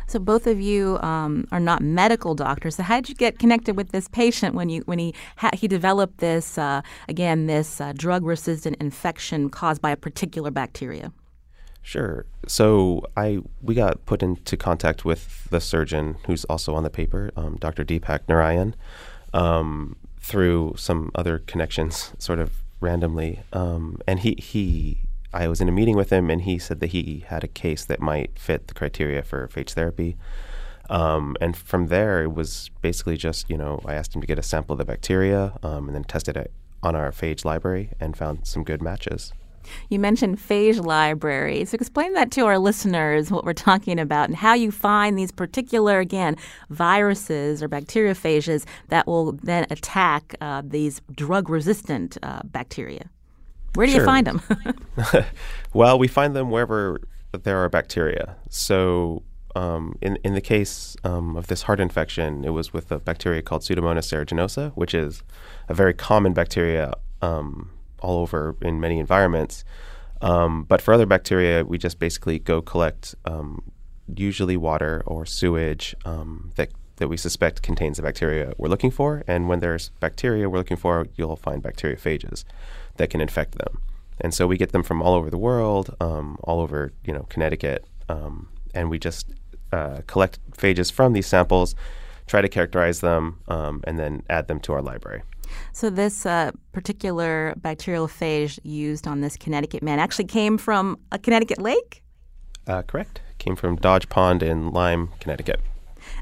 [0.07, 2.77] So both of you um, are not medical doctors.
[2.77, 5.67] So how did you get connected with this patient when you when he ha- he
[5.67, 11.13] developed this uh, again this uh, drug resistant infection caused by a particular bacteria?
[11.83, 12.25] Sure.
[12.47, 17.33] So I we got put into contact with the surgeon who's also on the paper,
[17.37, 17.85] um, Dr.
[17.85, 18.77] Deepak Narayan,
[19.33, 24.99] um, through some other connections, sort of randomly, um, and he he
[25.35, 27.85] I was in a meeting with him, and he said that he had a case
[27.85, 30.17] that might fit the criteria for phage therapy.
[30.89, 34.39] Um, and from there, it was basically just, you know, I asked him to get
[34.39, 38.17] a sample of the bacteria um, and then tested it on our phage library and
[38.17, 39.33] found some good matches.
[39.89, 41.65] You mentioned phage library.
[41.65, 45.33] So explain that to our listeners what we're talking about and how you find these
[45.33, 46.37] particular, again,
[46.69, 53.09] viruses or bacteriophages that will then attack uh, these drug resistant uh, bacteria.
[53.75, 54.03] Where do Sure.
[54.03, 54.43] you find them?
[55.73, 57.01] well, we find them wherever
[57.33, 58.37] there are bacteria.
[58.49, 59.23] So,
[59.57, 63.43] um, in in the case um, of this heart infection, it was with a bacteria
[63.43, 65.23] called Pseudomonas aeruginosa, which is
[65.69, 69.65] a very common bacteria um, all over in many environments.
[70.21, 73.63] Um, but for other bacteria, we just basically go collect um,
[74.17, 79.25] usually water or sewage um, that that we suspect contains the bacteria we're looking for.
[79.27, 82.45] And when there's bacteria we're looking for, you'll find bacteriophages
[82.97, 83.81] that can infect them.
[84.21, 87.25] And so we get them from all over the world, um, all over you know
[87.29, 89.29] Connecticut, um, and we just
[89.73, 91.75] uh, collect phages from these samples,
[92.27, 95.23] try to characterize them, um, and then add them to our library.
[95.73, 101.19] so this uh, particular bacterial phage used on this Connecticut man actually came from a
[101.19, 102.03] Connecticut lake?
[102.67, 103.21] Uh, correct.
[103.39, 105.61] Came from Dodge Pond in Lyme, Connecticut.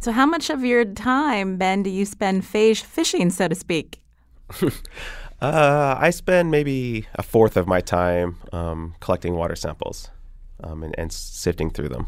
[0.00, 4.00] So how much of your time, Ben, do you spend phage fishing, so to speak?
[5.42, 10.08] Uh, I spend maybe a fourth of my time um, collecting water samples
[10.62, 12.06] um, and, and sifting through them.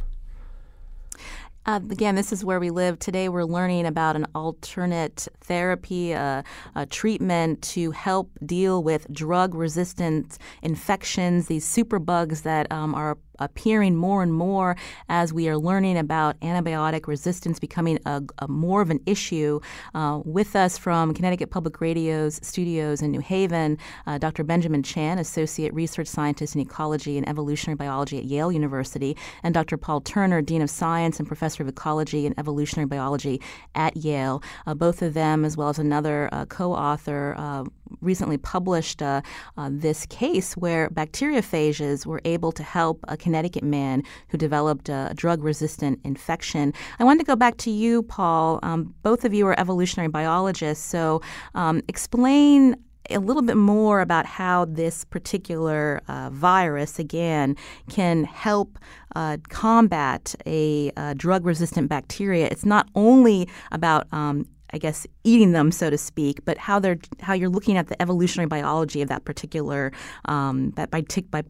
[1.67, 2.97] Uh, again, this is where we live.
[3.01, 6.43] Today, we're learning about an alternate therapy, uh,
[6.77, 13.97] a treatment to help deal with drug resistant infections, these superbugs that um, are appearing
[13.97, 14.77] more and more
[15.09, 19.61] as we are learning about antibiotic resistance becoming a, a more of an issue.
[19.95, 24.45] Uh, with us from Connecticut Public Radio's studios in New Haven, uh, Dr.
[24.45, 29.77] Benjamin Chan, Associate Research Scientist in Ecology and Evolutionary Biology at Yale University, and Dr.
[29.77, 33.41] Paul Turner, Dean of Science and Professor of Ecology and Evolutionary Biology
[33.75, 34.43] at Yale.
[34.67, 37.65] Uh, both of them, as well as another uh, co author, uh,
[38.01, 39.23] recently published uh,
[39.57, 45.13] uh, this case where bacteriophages were able to help a Connecticut man who developed a
[45.15, 46.73] drug resistant infection.
[46.99, 48.61] I wanted to go back to you, Paul.
[48.63, 51.21] Um, both of you are evolutionary biologists, so
[51.55, 52.77] um, explain
[53.11, 57.57] a little bit more about how this particular uh, virus, again,
[57.91, 58.79] can help
[59.15, 62.47] uh, combat a uh, drug resistant bacteria.
[62.47, 66.99] It's not only about um, I guess eating them, so to speak, but how they're
[67.21, 69.93] how you're looking at the evolutionary biology of that particular
[70.25, 71.45] um, that by, tic- by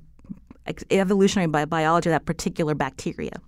[0.90, 3.40] evolutionary bi- biology of that particular bacteria.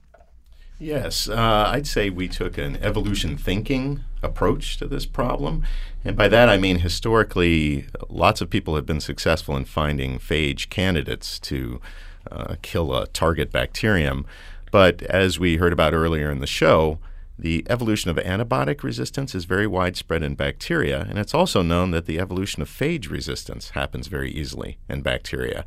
[0.78, 5.62] Yes, uh, I'd say we took an evolution thinking approach to this problem.
[6.04, 10.70] And by that I mean historically, lots of people have been successful in finding phage
[10.70, 11.82] candidates to
[12.30, 14.24] uh, kill a target bacterium.
[14.70, 16.98] But as we heard about earlier in the show,
[17.38, 22.06] the evolution of antibiotic resistance is very widespread in bacteria, and it's also known that
[22.06, 25.64] the evolution of phage resistance happens very easily in bacteria.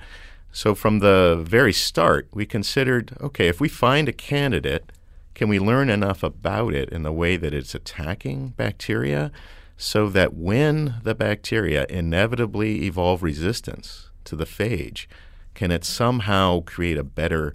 [0.52, 4.92] So, from the very start, we considered okay, if we find a candidate,
[5.36, 9.32] can we learn enough about it in the way that it's attacking bacteria
[9.78, 15.06] so that when the bacteria inevitably evolve resistance to the phage,
[15.54, 17.54] can it somehow create a better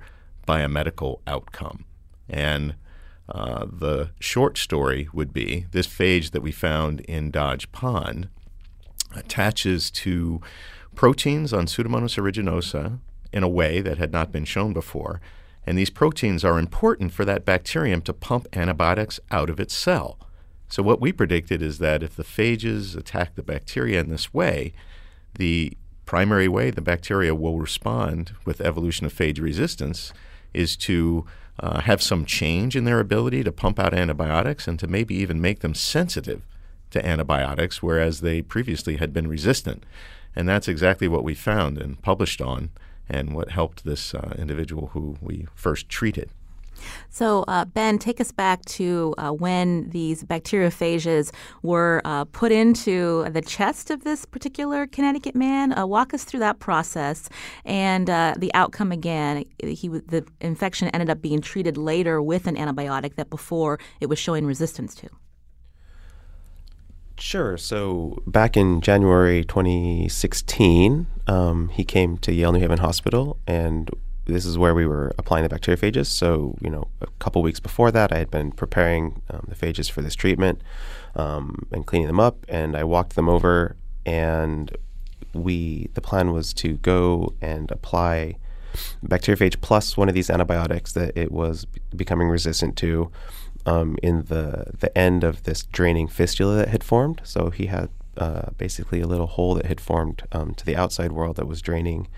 [0.49, 1.85] biomedical outcome?
[2.29, 2.77] And
[3.29, 8.29] uh, the short story would be this phage that we found in Dodge Pond
[9.15, 10.41] attaches to
[10.95, 12.99] proteins on Pseudomonas aeruginosa
[13.33, 15.21] in a way that had not been shown before.
[15.67, 20.19] And these proteins are important for that bacterium to pump antibiotics out of its cell.
[20.69, 24.73] So, what we predicted is that if the phages attack the bacteria in this way,
[25.35, 30.13] the primary way the bacteria will respond with evolution of phage resistance
[30.53, 31.27] is to
[31.61, 35.41] uh, have some change in their ability to pump out antibiotics and to maybe even
[35.41, 36.43] make them sensitive
[36.91, 39.85] to antibiotics, whereas they previously had been resistant.
[40.37, 42.71] And that's exactly what we found and published on,
[43.09, 46.31] and what helped this uh, individual who we first treated.
[47.11, 51.33] So, uh, Ben, take us back to uh, when these bacteriophages
[51.63, 55.77] were uh, put into the chest of this particular Connecticut man.
[55.77, 57.29] Uh, walk us through that process
[57.65, 59.45] and uh, the outcome again.
[59.63, 64.19] He, the infection ended up being treated later with an antibiotic that before it was
[64.19, 65.09] showing resistance to.
[67.19, 67.57] Sure.
[67.57, 73.89] So back in January 2016, um, he came to Yale New Haven Hospital, and
[74.27, 76.07] this is where we were applying the bacteriophages.
[76.07, 79.91] So, you know, a couple weeks before that, I had been preparing um, the phages
[79.91, 80.63] for this treatment
[81.15, 84.75] um, and cleaning them up, and I walked them over, and
[85.33, 88.37] we the plan was to go and apply
[89.05, 93.11] bacteriophage plus one of these antibiotics that it was b- becoming resistant to
[93.67, 97.21] um, in the the end of this draining fistula that had formed.
[97.25, 101.13] So he had uh, basically a little hole that had formed um, to the outside
[101.13, 102.09] world that was draining,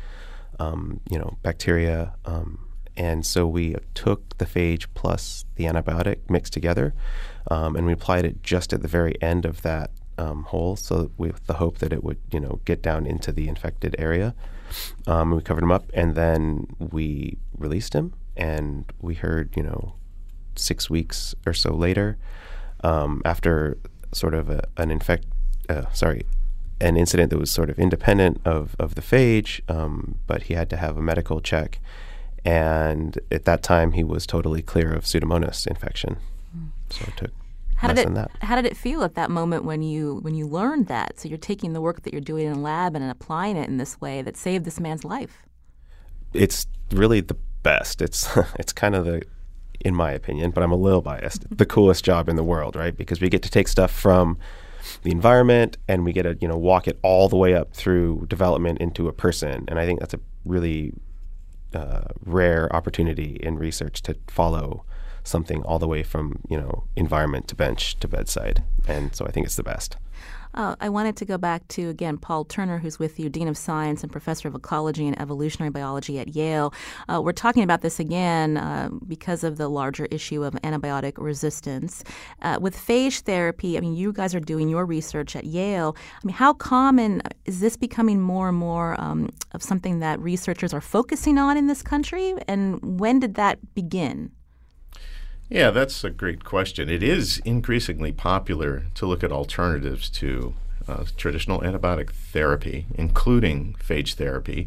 [0.58, 2.14] um, you know, bacteria.
[2.24, 2.60] Um,
[2.96, 6.94] and so we took the phage plus the antibiotic mixed together,
[7.50, 11.10] um, and we applied it just at the very end of that um, hole, so
[11.18, 14.34] with the hope that it would, you know, get down into the infected area.
[15.06, 19.94] we covered him up, and then we released him, and we heard, you know,
[20.54, 22.16] six weeks or so later,
[22.82, 23.76] after
[24.12, 25.26] sort of a, an infect
[25.68, 26.24] uh, sorry,
[26.80, 30.68] an incident that was sort of independent of, of the phage, um, but he had
[30.70, 31.78] to have a medical check.
[32.44, 36.18] And at that time, he was totally clear of Pseudomonas infection.
[36.56, 36.68] Mm.
[36.90, 37.30] So it took
[37.76, 38.30] how less did it, than that.
[38.40, 41.18] How did it feel at that moment when you when you learned that?
[41.18, 43.76] So you're taking the work that you're doing in a lab and applying it in
[43.76, 45.44] this way that saved this man's life.
[46.32, 48.00] It's really the best.
[48.00, 49.22] It's it's kind of the
[49.80, 52.96] in my opinion, but I'm a little biased, the coolest job in the world, right?
[52.96, 54.38] Because we get to take stuff from
[55.02, 58.26] the environment and we get to you know walk it all the way up through
[58.28, 59.64] development into a person.
[59.68, 60.92] And i think that's a really
[61.74, 64.84] uh, rare opportunity in research to follow
[65.24, 68.64] something all the way from you know environment to bench to bedside.
[68.86, 69.96] And so i think it's the best
[70.56, 73.56] uh, I wanted to go back to, again, Paul Turner, who's with you, Dean of
[73.56, 76.72] Science and Professor of Ecology and Evolutionary Biology at Yale.
[77.08, 82.02] Uh, we're talking about this again uh, because of the larger issue of antibiotic resistance.
[82.42, 85.96] Uh, with phage therapy, I mean, you guys are doing your research at Yale.
[86.22, 90.72] I mean, how common is this becoming more and more um, of something that researchers
[90.72, 92.34] are focusing on in this country?
[92.48, 94.30] And when did that begin?
[95.48, 96.88] Yeah, that's a great question.
[96.88, 100.54] It is increasingly popular to look at alternatives to
[100.88, 104.66] uh, traditional antibiotic therapy, including phage therapy.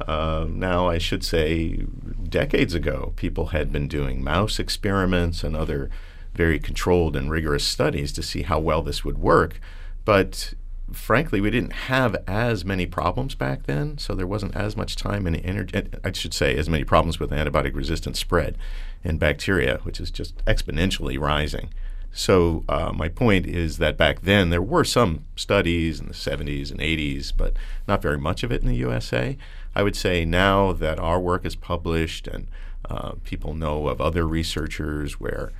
[0.00, 1.84] Uh, now, I should say,
[2.28, 5.90] decades ago, people had been doing mouse experiments and other
[6.34, 9.60] very controlled and rigorous studies to see how well this would work.
[10.04, 10.54] But
[10.92, 15.26] frankly, we didn't have as many problems back then, so there wasn't as much time
[15.26, 15.82] and energy.
[16.04, 18.56] I should say, as many problems with antibiotic resistant spread
[19.02, 21.70] in bacteria, which is just exponentially rising.
[22.12, 26.70] So, uh, my point is that back then there were some studies in the 70s
[26.70, 27.54] and 80s, but
[27.86, 29.36] not very much of it in the USA.
[29.74, 32.46] I would say now that our work is published and
[32.88, 35.52] uh, people know of other researchers where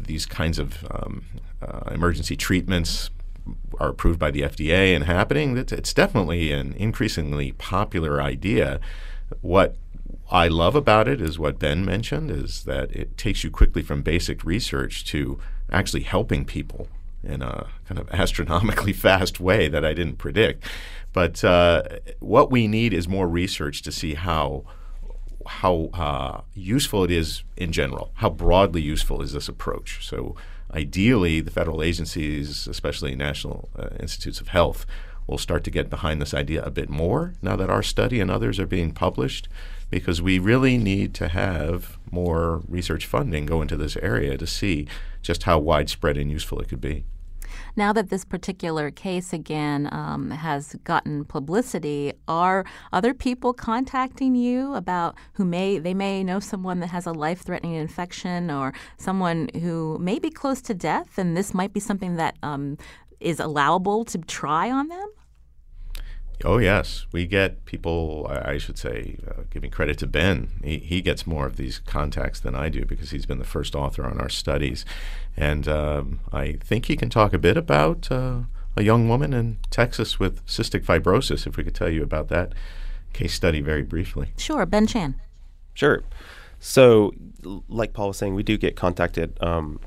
[0.00, 1.24] these kinds of um,
[1.62, 3.10] uh, emergency treatments
[3.78, 8.80] are approved by the FDA and happening, it's definitely an increasingly popular idea.
[9.40, 9.76] What
[10.30, 14.02] I love about it is what Ben mentioned is that it takes you quickly from
[14.02, 15.38] basic research to
[15.70, 16.88] actually helping people
[17.22, 20.64] in a kind of astronomically fast way that I didn't predict.
[21.12, 21.82] But uh,
[22.20, 24.64] what we need is more research to see how
[25.46, 28.10] how uh, useful it is in general.
[28.14, 30.04] How broadly useful is this approach?
[30.04, 30.34] So
[30.76, 34.84] ideally, the federal agencies, especially national uh, institutes of health,
[35.26, 38.30] will start to get behind this idea a bit more now that our study and
[38.30, 39.48] others are being published
[39.90, 44.86] because we really need to have more research funding go into this area to see
[45.22, 47.04] just how widespread and useful it could be.
[47.76, 54.74] Now that this particular case again um, has gotten publicity, are other people contacting you
[54.74, 59.98] about who may they may know someone that has a life-threatening infection or someone who
[59.98, 62.78] may be close to death, and this might be something that um,
[63.20, 65.08] is allowable to try on them?
[66.44, 68.26] Oh yes, we get people.
[68.30, 72.40] I should say, uh, giving credit to Ben, he, he gets more of these contacts
[72.40, 74.84] than I do because he's been the first author on our studies,
[75.36, 78.40] and um, I think he can talk a bit about uh,
[78.76, 81.46] a young woman in Texas with cystic fibrosis.
[81.46, 82.52] If we could tell you about that
[83.14, 84.32] case study very briefly.
[84.36, 85.18] Sure, Ben Chan.
[85.72, 86.02] Sure.
[86.58, 87.12] So,
[87.68, 89.80] like Paul was saying, we do get contacted um,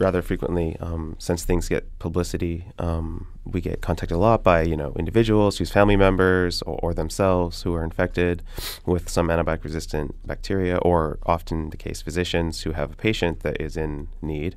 [0.00, 2.64] rather frequently um, since things get publicity.
[2.78, 6.94] Um, we get contacted a lot by you know individuals whose family members or, or
[6.94, 8.42] themselves who are infected
[8.86, 13.60] with some antibiotic resistant bacteria, or often the case physicians who have a patient that
[13.60, 14.56] is in need.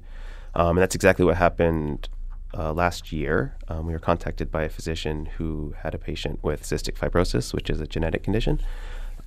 [0.55, 2.09] Um, and that's exactly what happened
[2.55, 3.55] uh, last year.
[3.67, 7.69] Um, we were contacted by a physician who had a patient with cystic fibrosis, which
[7.69, 8.61] is a genetic condition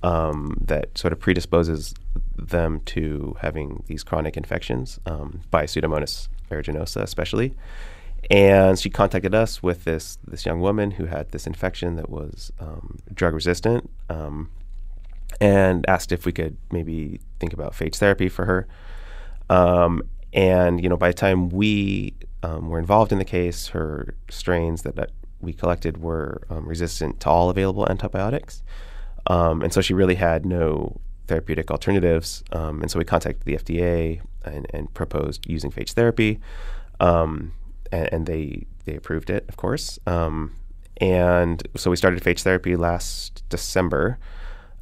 [0.03, 1.93] um, that sort of predisposes
[2.37, 7.53] them to having these chronic infections um, by Pseudomonas aeruginosa, especially.
[8.29, 12.51] And she contacted us with this this young woman who had this infection that was
[12.59, 14.49] um, drug resistant, um,
[15.39, 18.67] and asked if we could maybe think about phage therapy for her.
[19.49, 20.01] Um,
[20.33, 24.81] and you know, by the time we um, were involved in the case, her strains
[24.81, 28.61] that, that we collected were resistant to all available antibiotics.
[29.27, 32.43] Um, and so she really had no therapeutic alternatives.
[32.51, 36.39] Um, and so we contacted the FDA and, and proposed using phage therapy.
[36.99, 37.53] Um,
[37.91, 39.99] and, and, they they approved it, of course.
[40.07, 40.55] Um,
[40.99, 44.17] and so we started phage therapy last December.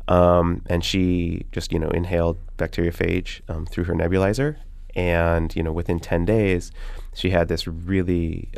[0.08, 4.58] Um, and she just you know inhaled bacteriophage um, through her nebulizer,
[4.96, 6.72] and you know within ten days,
[7.16, 8.50] she had this really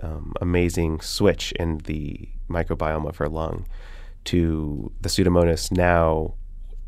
[0.41, 3.65] amazing switch in the microbiome of her lung
[4.27, 6.33] to the Pseudomonas now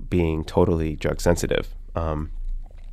[0.09, 1.73] being totally drug sensitive.
[1.95, 2.31] Um,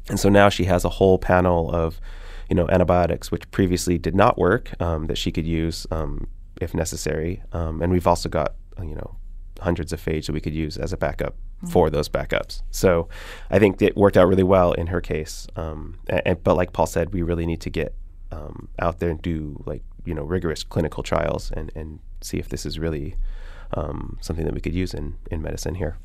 [0.08, 2.00] and so now she has a whole panel of,
[2.48, 6.28] you know, antibiotics which previously did not work um, that she could use um,
[6.60, 7.42] if necessary.
[7.52, 9.16] Um, and we've also got, you know,
[9.60, 11.68] hundreds of phage that we could use as a backup mm-hmm.
[11.68, 12.62] for those backups.
[12.70, 13.08] So
[13.50, 15.46] I think it worked out really well in her case.
[15.56, 17.94] Um, and, but like Paul said, we really need to get
[18.30, 22.48] um, out there and do like you know rigorous clinical trials and, and see if
[22.48, 23.14] this is really
[23.74, 25.98] um, something that we could use in, in medicine here.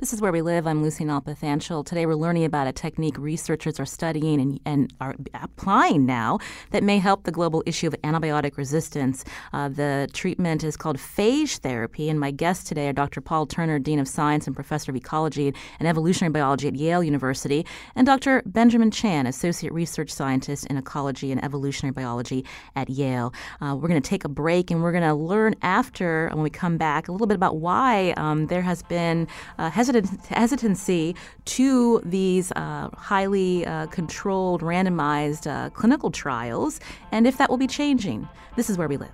[0.00, 0.66] This is Where We Live.
[0.66, 1.86] I'm Lucy Nalpathanchil.
[1.86, 6.40] Today we're learning about a technique researchers are studying and, and are applying now
[6.72, 9.24] that may help the global issue of antibiotic resistance.
[9.52, 13.20] Uh, the treatment is called phage therapy, and my guests today are Dr.
[13.20, 17.64] Paul Turner, Dean of Science and Professor of Ecology and Evolutionary Biology at Yale University,
[17.94, 18.42] and Dr.
[18.46, 22.44] Benjamin Chan, Associate Research Scientist in Ecology and Evolutionary Biology
[22.74, 23.32] at Yale.
[23.60, 26.50] Uh, we're going to take a break and we're going to learn after, when we
[26.50, 29.28] come back, a little bit about why um, there has been
[29.58, 36.80] uh, hesitancy to these uh, highly uh, controlled, randomized uh, clinical trials,
[37.12, 38.28] and if that will be changing.
[38.56, 39.10] This is where we live.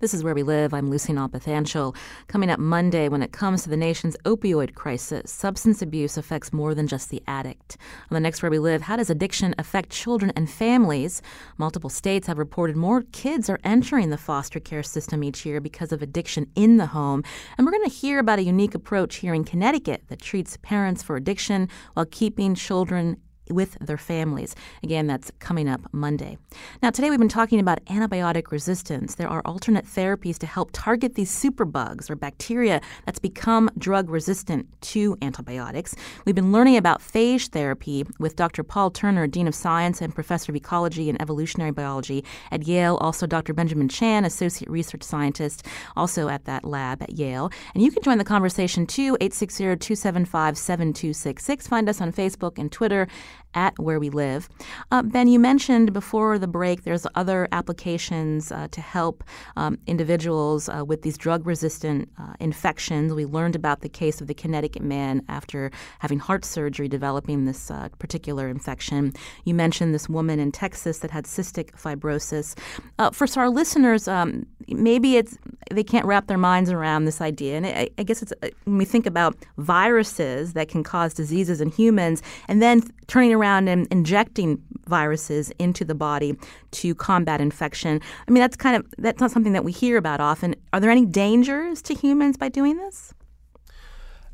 [0.00, 0.74] This is Where We Live.
[0.74, 1.94] I'm Lucy Nalpathanchil.
[2.26, 6.74] Coming up Monday, when it comes to the nation's opioid crisis, substance abuse affects more
[6.74, 7.76] than just the addict.
[8.10, 11.22] On the next Where We Live, how does addiction affect children and families?
[11.58, 15.92] Multiple states have reported more kids are entering the foster care system each year because
[15.92, 17.22] of addiction in the home.
[17.56, 21.04] And we're going to hear about a unique approach here in Connecticut that treats parents
[21.04, 23.16] for addiction while keeping children
[23.50, 24.54] with their families.
[24.82, 26.38] Again, that's coming up Monday.
[26.82, 29.14] Now, today we've been talking about antibiotic resistance.
[29.14, 34.68] There are alternate therapies to help target these superbugs or bacteria that's become drug resistant
[34.82, 35.94] to antibiotics.
[36.24, 38.62] We've been learning about phage therapy with Dr.
[38.62, 43.26] Paul Turner, Dean of Science and Professor of Ecology and Evolutionary Biology at Yale, also
[43.26, 43.52] Dr.
[43.52, 45.66] Benjamin Chan, Associate Research Scientist,
[45.96, 47.50] also at that lab at Yale.
[47.74, 51.66] And you can join the conversation too, 860 275 7266.
[51.66, 53.06] Find us on Facebook and Twitter
[53.54, 54.48] at where we live.
[54.90, 59.24] Uh, ben, you mentioned before the break there's other applications uh, to help
[59.56, 63.12] um, individuals uh, with these drug resistant uh, infections.
[63.12, 67.70] We learned about the case of the Connecticut man after having heart surgery developing this
[67.70, 69.12] uh, particular infection.
[69.44, 72.56] You mentioned this woman in Texas that had cystic fibrosis.
[72.98, 75.36] Uh, for our listeners, um, maybe it's
[75.70, 77.56] they can't wrap their minds around this idea.
[77.56, 78.32] And I, I guess it's
[78.64, 83.43] when we think about viruses that can cause diseases in humans and then turning around
[83.44, 86.36] around and injecting viruses into the body
[86.72, 88.00] to combat infection.
[88.26, 90.54] I mean, that's kind of that's not something that we hear about often.
[90.72, 93.14] Are there any dangers to humans by doing this?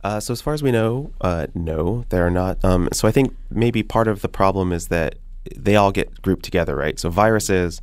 [0.03, 2.65] Uh, so as far as we know, uh, no, there are not.
[2.65, 5.17] Um, so I think maybe part of the problem is that
[5.55, 6.99] they all get grouped together, right?
[6.99, 7.83] So viruses,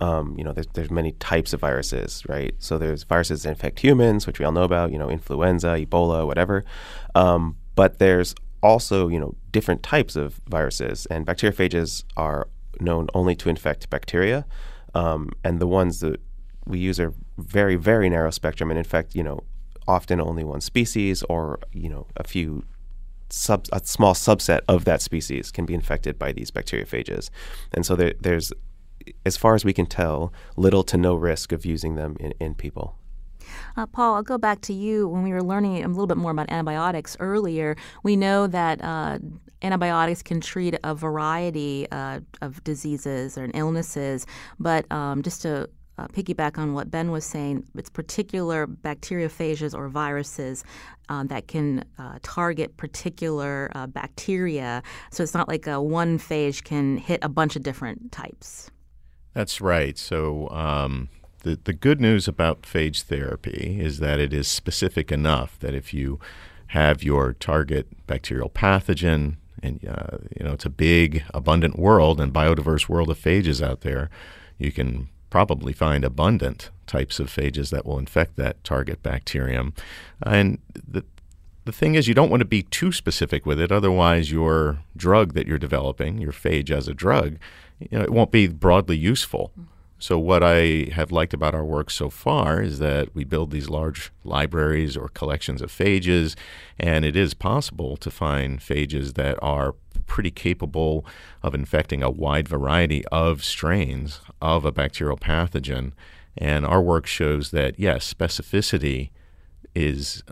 [0.00, 2.54] um, you know, there's, there's many types of viruses, right?
[2.58, 6.26] So there's viruses that infect humans, which we all know about, you know, influenza, Ebola,
[6.26, 6.64] whatever.
[7.14, 12.48] Um, but there's also, you know, different types of viruses, and bacteriophages are
[12.80, 14.46] known only to infect bacteria,
[14.94, 16.20] um, and the ones that
[16.66, 19.40] we use are very, very narrow spectrum, and in fact, you know,
[19.88, 22.64] often only one species or you know a few
[23.28, 27.30] sub a small subset of that species can be infected by these bacteriophages,
[27.72, 28.52] and so there, there's,
[29.24, 32.54] as far as we can tell, little to no risk of using them in, in
[32.54, 32.96] people.
[33.80, 35.08] Uh, Paul, I'll go back to you.
[35.08, 39.18] When we were learning a little bit more about antibiotics earlier, we know that uh,
[39.62, 44.26] antibiotics can treat a variety uh, of diseases or illnesses,
[44.58, 45.66] but um, just to
[45.96, 50.62] uh, piggyback on what Ben was saying, it's particular bacteriophages or viruses
[51.08, 54.82] uh, that can uh, target particular uh, bacteria.
[55.10, 58.70] So it's not like a one phage can hit a bunch of different types.
[59.32, 59.96] That's right.
[59.96, 61.08] So um,
[61.40, 65.92] the, the good news about phage therapy is that it is specific enough that if
[65.92, 66.18] you
[66.68, 72.32] have your target bacterial pathogen, and uh, you know it's a big, abundant world and
[72.32, 74.10] biodiverse world of phages out there,
[74.58, 79.74] you can probably find abundant types of phages that will infect that target bacterium.
[80.22, 81.04] And the
[81.64, 83.70] the thing is, you don't want to be too specific with it.
[83.70, 87.36] Otherwise, your drug that you're developing, your phage as a drug,
[87.78, 89.52] you know, it won't be broadly useful.
[90.02, 93.68] So, what I have liked about our work so far is that we build these
[93.68, 96.34] large libraries or collections of phages,
[96.78, 99.74] and it is possible to find phages that are
[100.06, 101.04] pretty capable
[101.42, 105.92] of infecting a wide variety of strains of a bacterial pathogen.
[106.34, 109.10] And our work shows that, yes, specificity
[109.74, 110.22] is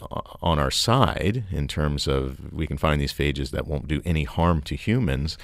[0.40, 4.24] on our side in terms of we can find these phages that won't do any
[4.24, 5.36] harm to humans.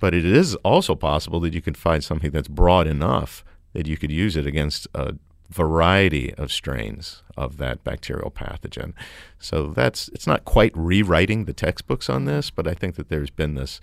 [0.00, 3.42] But it is also possible that you can find something that's broad enough
[3.72, 5.14] that you could use it against a
[5.50, 8.92] variety of strains of that bacterial pathogen.
[9.38, 13.30] So that's it's not quite rewriting the textbooks on this, but I think that there's
[13.30, 13.80] been this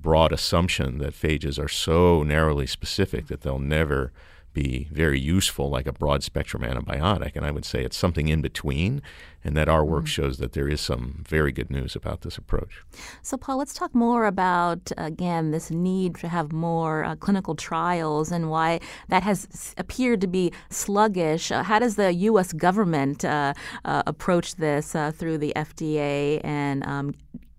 [0.00, 4.12] broad assumption that phages are so narrowly specific that they'll never
[4.58, 7.36] be very useful like a broad spectrum antibiotic.
[7.36, 9.02] And I would say it's something in between,
[9.44, 10.22] and that our work mm-hmm.
[10.22, 12.82] shows that there is some very good news about this approach.
[13.22, 18.32] So, Paul, let's talk more about, again, this need to have more uh, clinical trials
[18.32, 21.52] and why that has appeared to be sluggish.
[21.52, 22.52] Uh, how does the U.S.
[22.52, 23.54] government uh,
[23.84, 26.40] uh approach this uh, through the FDA?
[26.42, 27.14] And um,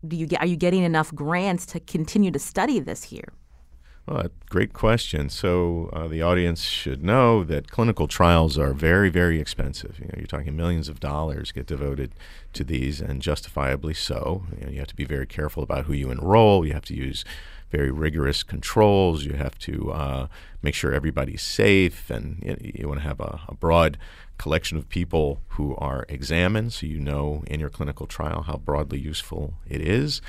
[0.07, 3.31] do you get, are you getting enough grants to continue to study this here?
[4.09, 5.29] Well, great question.
[5.29, 9.99] So uh, the audience should know that clinical trials are very, very expensive.
[9.99, 12.13] You know, you're talking millions of dollars get devoted
[12.53, 14.45] to these, and justifiably so.
[14.57, 16.65] You, know, you have to be very careful about who you enroll.
[16.65, 17.23] You have to use
[17.69, 19.25] very rigorous controls.
[19.25, 20.27] You have to uh,
[20.63, 23.99] make sure everybody's safe, and you, you want to have a, a broad
[24.39, 28.97] collection of people who are examined so you know in your clinical trial how broadly
[28.97, 30.21] useful it is.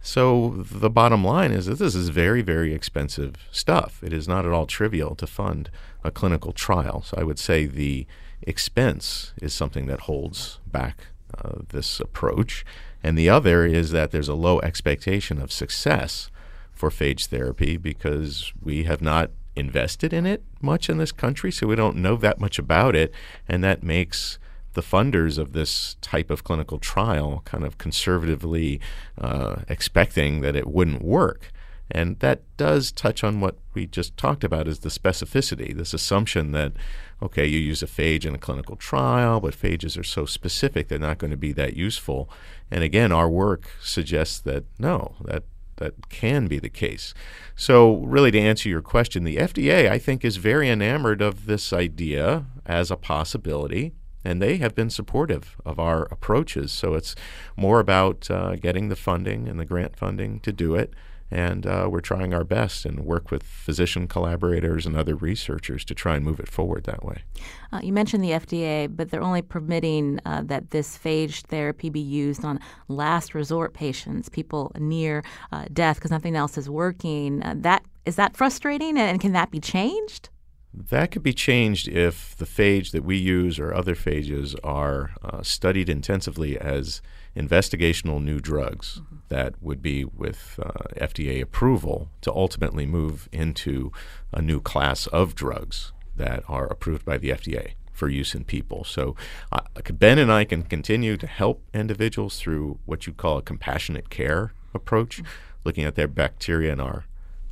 [0.00, 4.02] So the bottom line is that this is very, very expensive stuff.
[4.02, 5.70] It is not at all trivial to fund
[6.02, 7.02] a clinical trial.
[7.02, 8.06] So I would say the
[8.42, 12.64] expense is something that holds back uh, this approach.
[13.02, 16.30] And the other is that there's a low expectation of success
[16.72, 21.66] for phage therapy because we have not invested in it much in this country, so
[21.66, 23.12] we don't know that much about it,
[23.48, 24.38] and that makes
[24.74, 28.80] the funders of this type of clinical trial kind of conservatively
[29.20, 31.50] uh, expecting that it wouldn't work.
[31.90, 36.52] And that does touch on what we just talked about is the specificity, this assumption
[36.52, 36.74] that,
[37.22, 40.98] okay, you use a phage in a clinical trial, but phages are so specific they're
[40.98, 42.28] not going to be that useful.
[42.70, 45.44] And again, our work suggests that no, that
[45.78, 47.14] that can be the case.
[47.56, 51.72] So, really, to answer your question, the FDA, I think, is very enamored of this
[51.72, 53.92] idea as a possibility,
[54.24, 56.70] and they have been supportive of our approaches.
[56.70, 57.14] So, it's
[57.56, 60.94] more about uh, getting the funding and the grant funding to do it
[61.30, 65.94] and uh, we're trying our best and work with physician collaborators and other researchers to
[65.94, 67.22] try and move it forward that way.
[67.72, 72.00] Uh, you mentioned the FDA, but they're only permitting uh, that this phage therapy be
[72.00, 75.22] used on last resort patients, people near
[75.52, 77.42] uh, death, because nothing else is working.
[77.42, 80.30] Uh, that is that frustrating, and can that be changed?
[80.72, 85.42] That could be changed if the phage that we use or other phages are uh,
[85.42, 87.02] studied intensively as
[87.38, 89.16] investigational new drugs mm-hmm.
[89.28, 93.92] that would be with uh, FDA approval to ultimately move into
[94.32, 98.84] a new class of drugs that are approved by the FDA for use in people.
[98.84, 99.16] So
[99.52, 99.60] uh,
[99.92, 104.52] Ben and I can continue to help individuals through what you call a compassionate care
[104.74, 105.30] approach, mm-hmm.
[105.64, 107.04] looking at their bacteria in our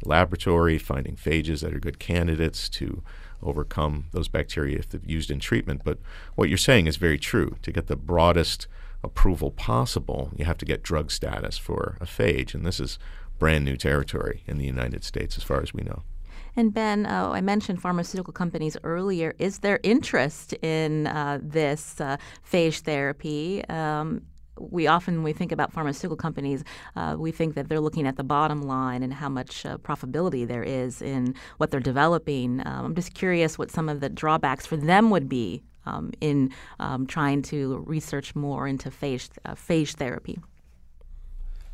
[0.05, 3.03] laboratory, finding phages that are good candidates to
[3.43, 5.83] overcome those bacteria if they're used in treatment.
[5.85, 5.99] But
[6.35, 7.57] what you're saying is very true.
[7.63, 8.67] To get the broadest
[9.03, 12.99] approval possible, you have to get drug status for a phage, and this is
[13.39, 16.03] brand new territory in the United States as far as we know.
[16.57, 19.35] And Ben, uh, I mentioned pharmaceutical companies earlier.
[19.39, 22.17] Is there interest in uh, this uh,
[22.51, 23.63] phage therapy?
[23.67, 24.23] Um,
[24.59, 26.65] we often, when we think about pharmaceutical companies,
[26.97, 30.49] uh, we think that they're looking at the bottom line and how much uh, profitability
[30.49, 32.67] there is in what they're developing.
[32.67, 36.51] Um, I'm just curious what some of the drawbacks for them would be um, in
[36.81, 40.39] um, trying to research more into phage, uh, phage therapy.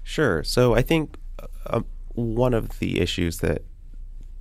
[0.03, 0.43] Sure.
[0.43, 1.17] So I think
[1.67, 1.83] uh,
[2.15, 3.63] one of the issues that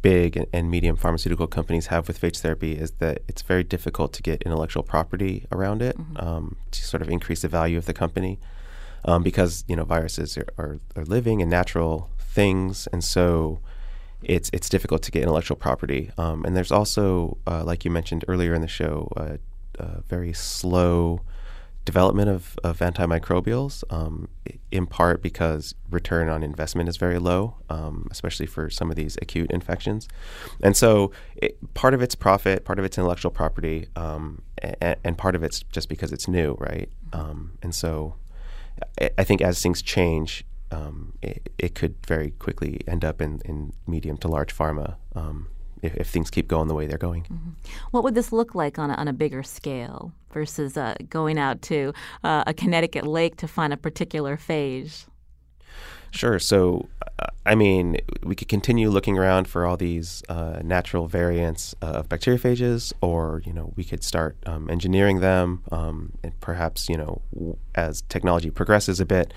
[0.02, 4.24] big and medium pharmaceutical companies have with phage therapy is that it's very difficult to
[4.24, 6.18] get intellectual property around it mm-hmm.
[6.18, 8.40] um, to sort of increase the value of the company
[9.06, 13.60] um, because you know viruses are, are, are, living and natural things, and so
[14.22, 16.12] it's it's difficult to get intellectual property.
[16.18, 19.38] Um, and there's also, uh, like you mentioned earlier in the show, uh,
[20.08, 21.22] very slow
[21.84, 24.28] development of, of antimicrobials, um,
[24.72, 29.18] in part because return on investment is very low, um, especially for some of these
[29.22, 30.08] acute infections.
[30.62, 35.18] And so it, part of it's profit, part of it's intellectual property, um, and, and,
[35.18, 36.90] part of it's just because it's new, right?
[37.14, 38.16] Um, and so
[39.00, 43.42] I, I think as things change, um, it, it, could very quickly end up in,
[43.44, 45.50] in medium to large pharma um,
[45.82, 47.24] if, if, things keep going the way they're going.
[47.24, 47.50] Mm-hmm.
[47.92, 51.62] What would this look like on a, on a bigger scale versus uh, going out
[51.64, 55.06] to uh, a Connecticut lake to find a particular phage?
[56.12, 56.40] Sure.
[56.40, 61.74] So, uh, I mean, we could continue looking around for all these uh, natural variants
[61.82, 66.90] uh, of bacteriophages, or you know, we could start um, engineering them, um, and perhaps
[66.90, 69.34] you know, w- as technology progresses a bit,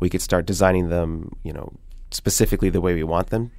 [0.00, 1.74] we could start designing them, you know,
[2.10, 3.50] specifically the way we want them.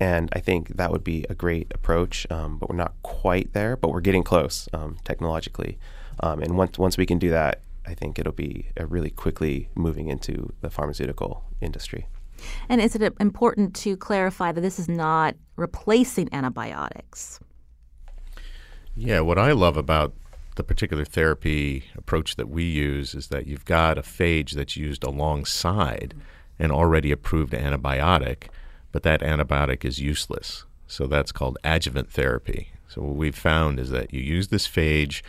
[0.00, 3.76] And I think that would be a great approach, um, but we're not quite there,
[3.76, 5.78] but we're getting close um, technologically.
[6.20, 10.08] Um, and once once we can do that, I think it'll be really quickly moving
[10.08, 12.06] into the pharmaceutical industry.
[12.68, 17.40] And is it important to clarify that this is not replacing antibiotics?
[18.94, 20.14] Yeah, what I love about
[20.56, 25.02] the particular therapy approach that we use is that you've got a phage that's used
[25.02, 26.14] alongside
[26.58, 28.48] an already approved antibiotic,
[28.92, 30.64] but that antibiotic is useless.
[30.86, 32.68] So that's called adjuvant therapy.
[32.88, 35.22] So what we've found is that you use this phage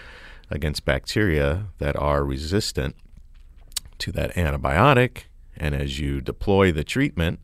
[0.51, 2.95] against bacteria that are resistant
[3.99, 5.23] to that antibiotic.
[5.55, 7.39] And as you deploy the treatment,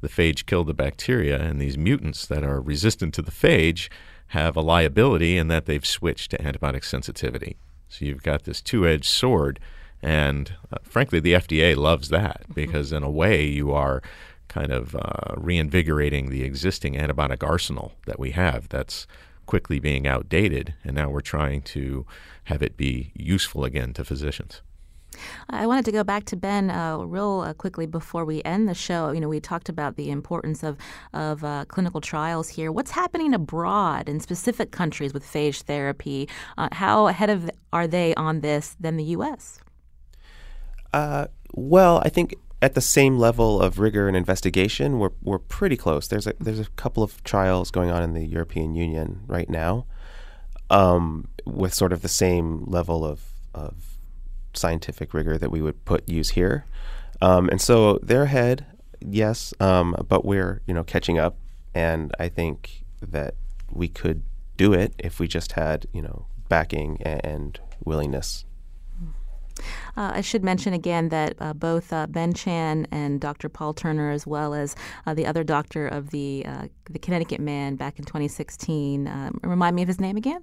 [0.00, 3.88] the phage killed the bacteria, and these mutants that are resistant to the phage
[4.28, 7.56] have a liability in that they've switched to antibiotic sensitivity.
[7.88, 9.60] So you've got this two edged sword.
[10.02, 12.52] And uh, frankly, the FDA loves that mm-hmm.
[12.52, 14.02] because, in a way, you are
[14.48, 19.06] kind of uh, reinvigorating the existing antibiotic arsenal that we have that's
[19.46, 20.74] quickly being outdated.
[20.84, 22.06] And now we're trying to
[22.44, 24.62] have it be useful again to physicians.
[25.48, 28.74] I wanted to go back to Ben uh, real uh, quickly before we end the
[28.74, 29.12] show.
[29.12, 30.76] You know, we talked about the importance of
[31.12, 32.72] of uh, clinical trials here.
[32.72, 36.28] What's happening abroad in specific countries with phage therapy?
[36.58, 39.60] Uh, how ahead of are they on this than the U.S.?
[40.92, 42.34] Uh, well, I think
[42.64, 46.08] at the same level of rigor and investigation, we're we're pretty close.
[46.08, 49.84] There's a there's a couple of trials going on in the European Union right now
[50.70, 53.20] um, with sort of the same level of,
[53.54, 53.74] of
[54.54, 56.64] scientific rigor that we would put use here.
[57.20, 58.64] Um, and so they're ahead,
[58.98, 61.36] yes, um, but we're you know catching up,
[61.74, 63.34] and I think that
[63.70, 64.22] we could
[64.56, 68.46] do it if we just had you know backing and willingness
[69.96, 73.48] uh, I should mention again that uh, both uh, Ben Chan and Dr.
[73.48, 74.74] Paul Turner, as well as
[75.06, 79.76] uh, the other doctor of the uh, the Connecticut man back in 2016, um, remind
[79.76, 80.42] me of his name again.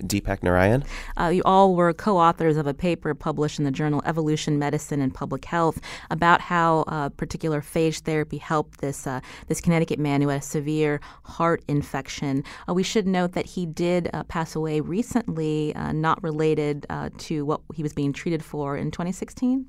[0.00, 0.84] Deepak Narayan.
[1.16, 5.00] Uh, you all were co authors of a paper published in the journal Evolution Medicine
[5.00, 5.80] and Public Health
[6.10, 10.44] about how uh, particular phage therapy helped this, uh, this Connecticut man who had a
[10.44, 12.44] severe heart infection.
[12.68, 16.86] Uh, we should note that he did uh, pass away recently, uh, not related
[17.18, 19.66] to what he was being treated for in 2016.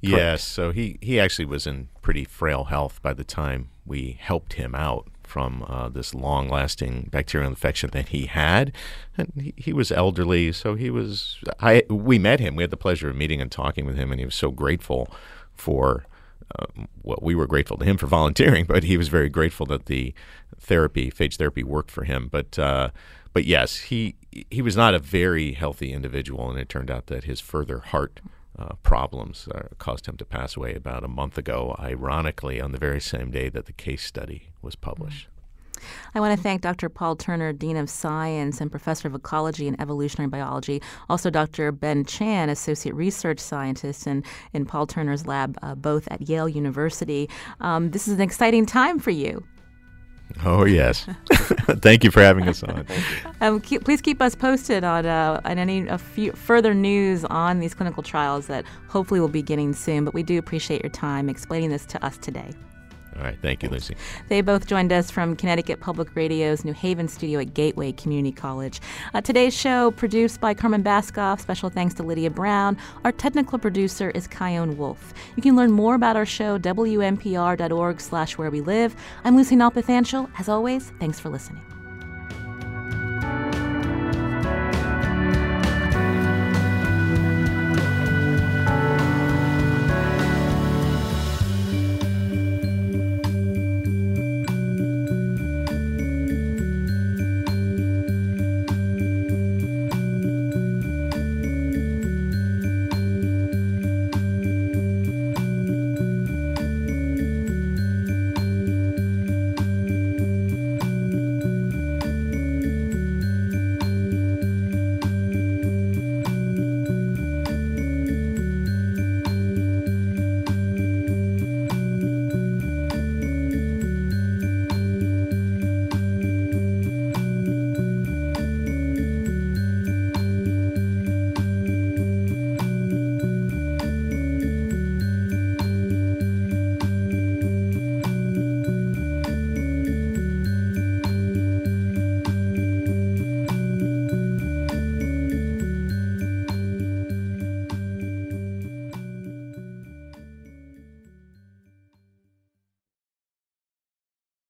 [0.00, 4.54] Yes, so he, he actually was in pretty frail health by the time we helped
[4.54, 8.72] him out from uh, this long lasting bacterial infection that he had.
[9.16, 11.38] And he, he, was elderly, so he was.
[11.60, 12.56] I We met him.
[12.56, 15.08] We had the pleasure of meeting and talking with him, and he was so grateful
[15.54, 16.06] for.
[16.56, 16.66] Uh,
[17.02, 20.12] well, we were grateful to him for volunteering, but he was very grateful that the
[20.58, 22.28] therapy, phage therapy, worked for him.
[22.30, 22.90] But uh,
[23.32, 24.16] but yes, he
[24.50, 28.20] he was not a very healthy individual, and it turned out that his further heart
[28.58, 32.78] uh, problems uh, caused him to pass away about a month ago, ironically, on the
[32.78, 35.28] very same day that the case study was published.
[36.14, 36.88] I want to thank Dr.
[36.88, 40.80] Paul Turner, Dean of Science and Professor of Ecology and Evolutionary Biology.
[41.08, 41.72] Also, Dr.
[41.72, 47.28] Ben Chan, Associate Research Scientist in, in Paul Turner's lab, uh, both at Yale University.
[47.60, 49.44] Um, this is an exciting time for you.
[50.44, 51.06] Oh yes,
[51.80, 52.86] thank you for having us on.
[53.40, 55.88] Um, keep, please keep us posted on uh, on any
[56.32, 60.04] further news on these clinical trials that hopefully will be beginning soon.
[60.04, 62.50] But we do appreciate your time explaining this to us today.
[63.16, 63.38] All right.
[63.40, 63.96] Thank you, Lucy.
[64.28, 68.80] They both joined us from Connecticut Public Radio's New Haven studio at Gateway Community College.
[69.12, 71.40] Uh, today's show produced by Carmen Baskauf.
[71.40, 72.76] Special thanks to Lydia Brown.
[73.04, 75.14] Our technical producer is Kyone Wolf.
[75.36, 78.96] You can learn more about our show, wnpr.org slash where we live.
[79.24, 80.30] I'm Lucy Nalpathanchil.
[80.38, 81.73] As always, thanks for listening.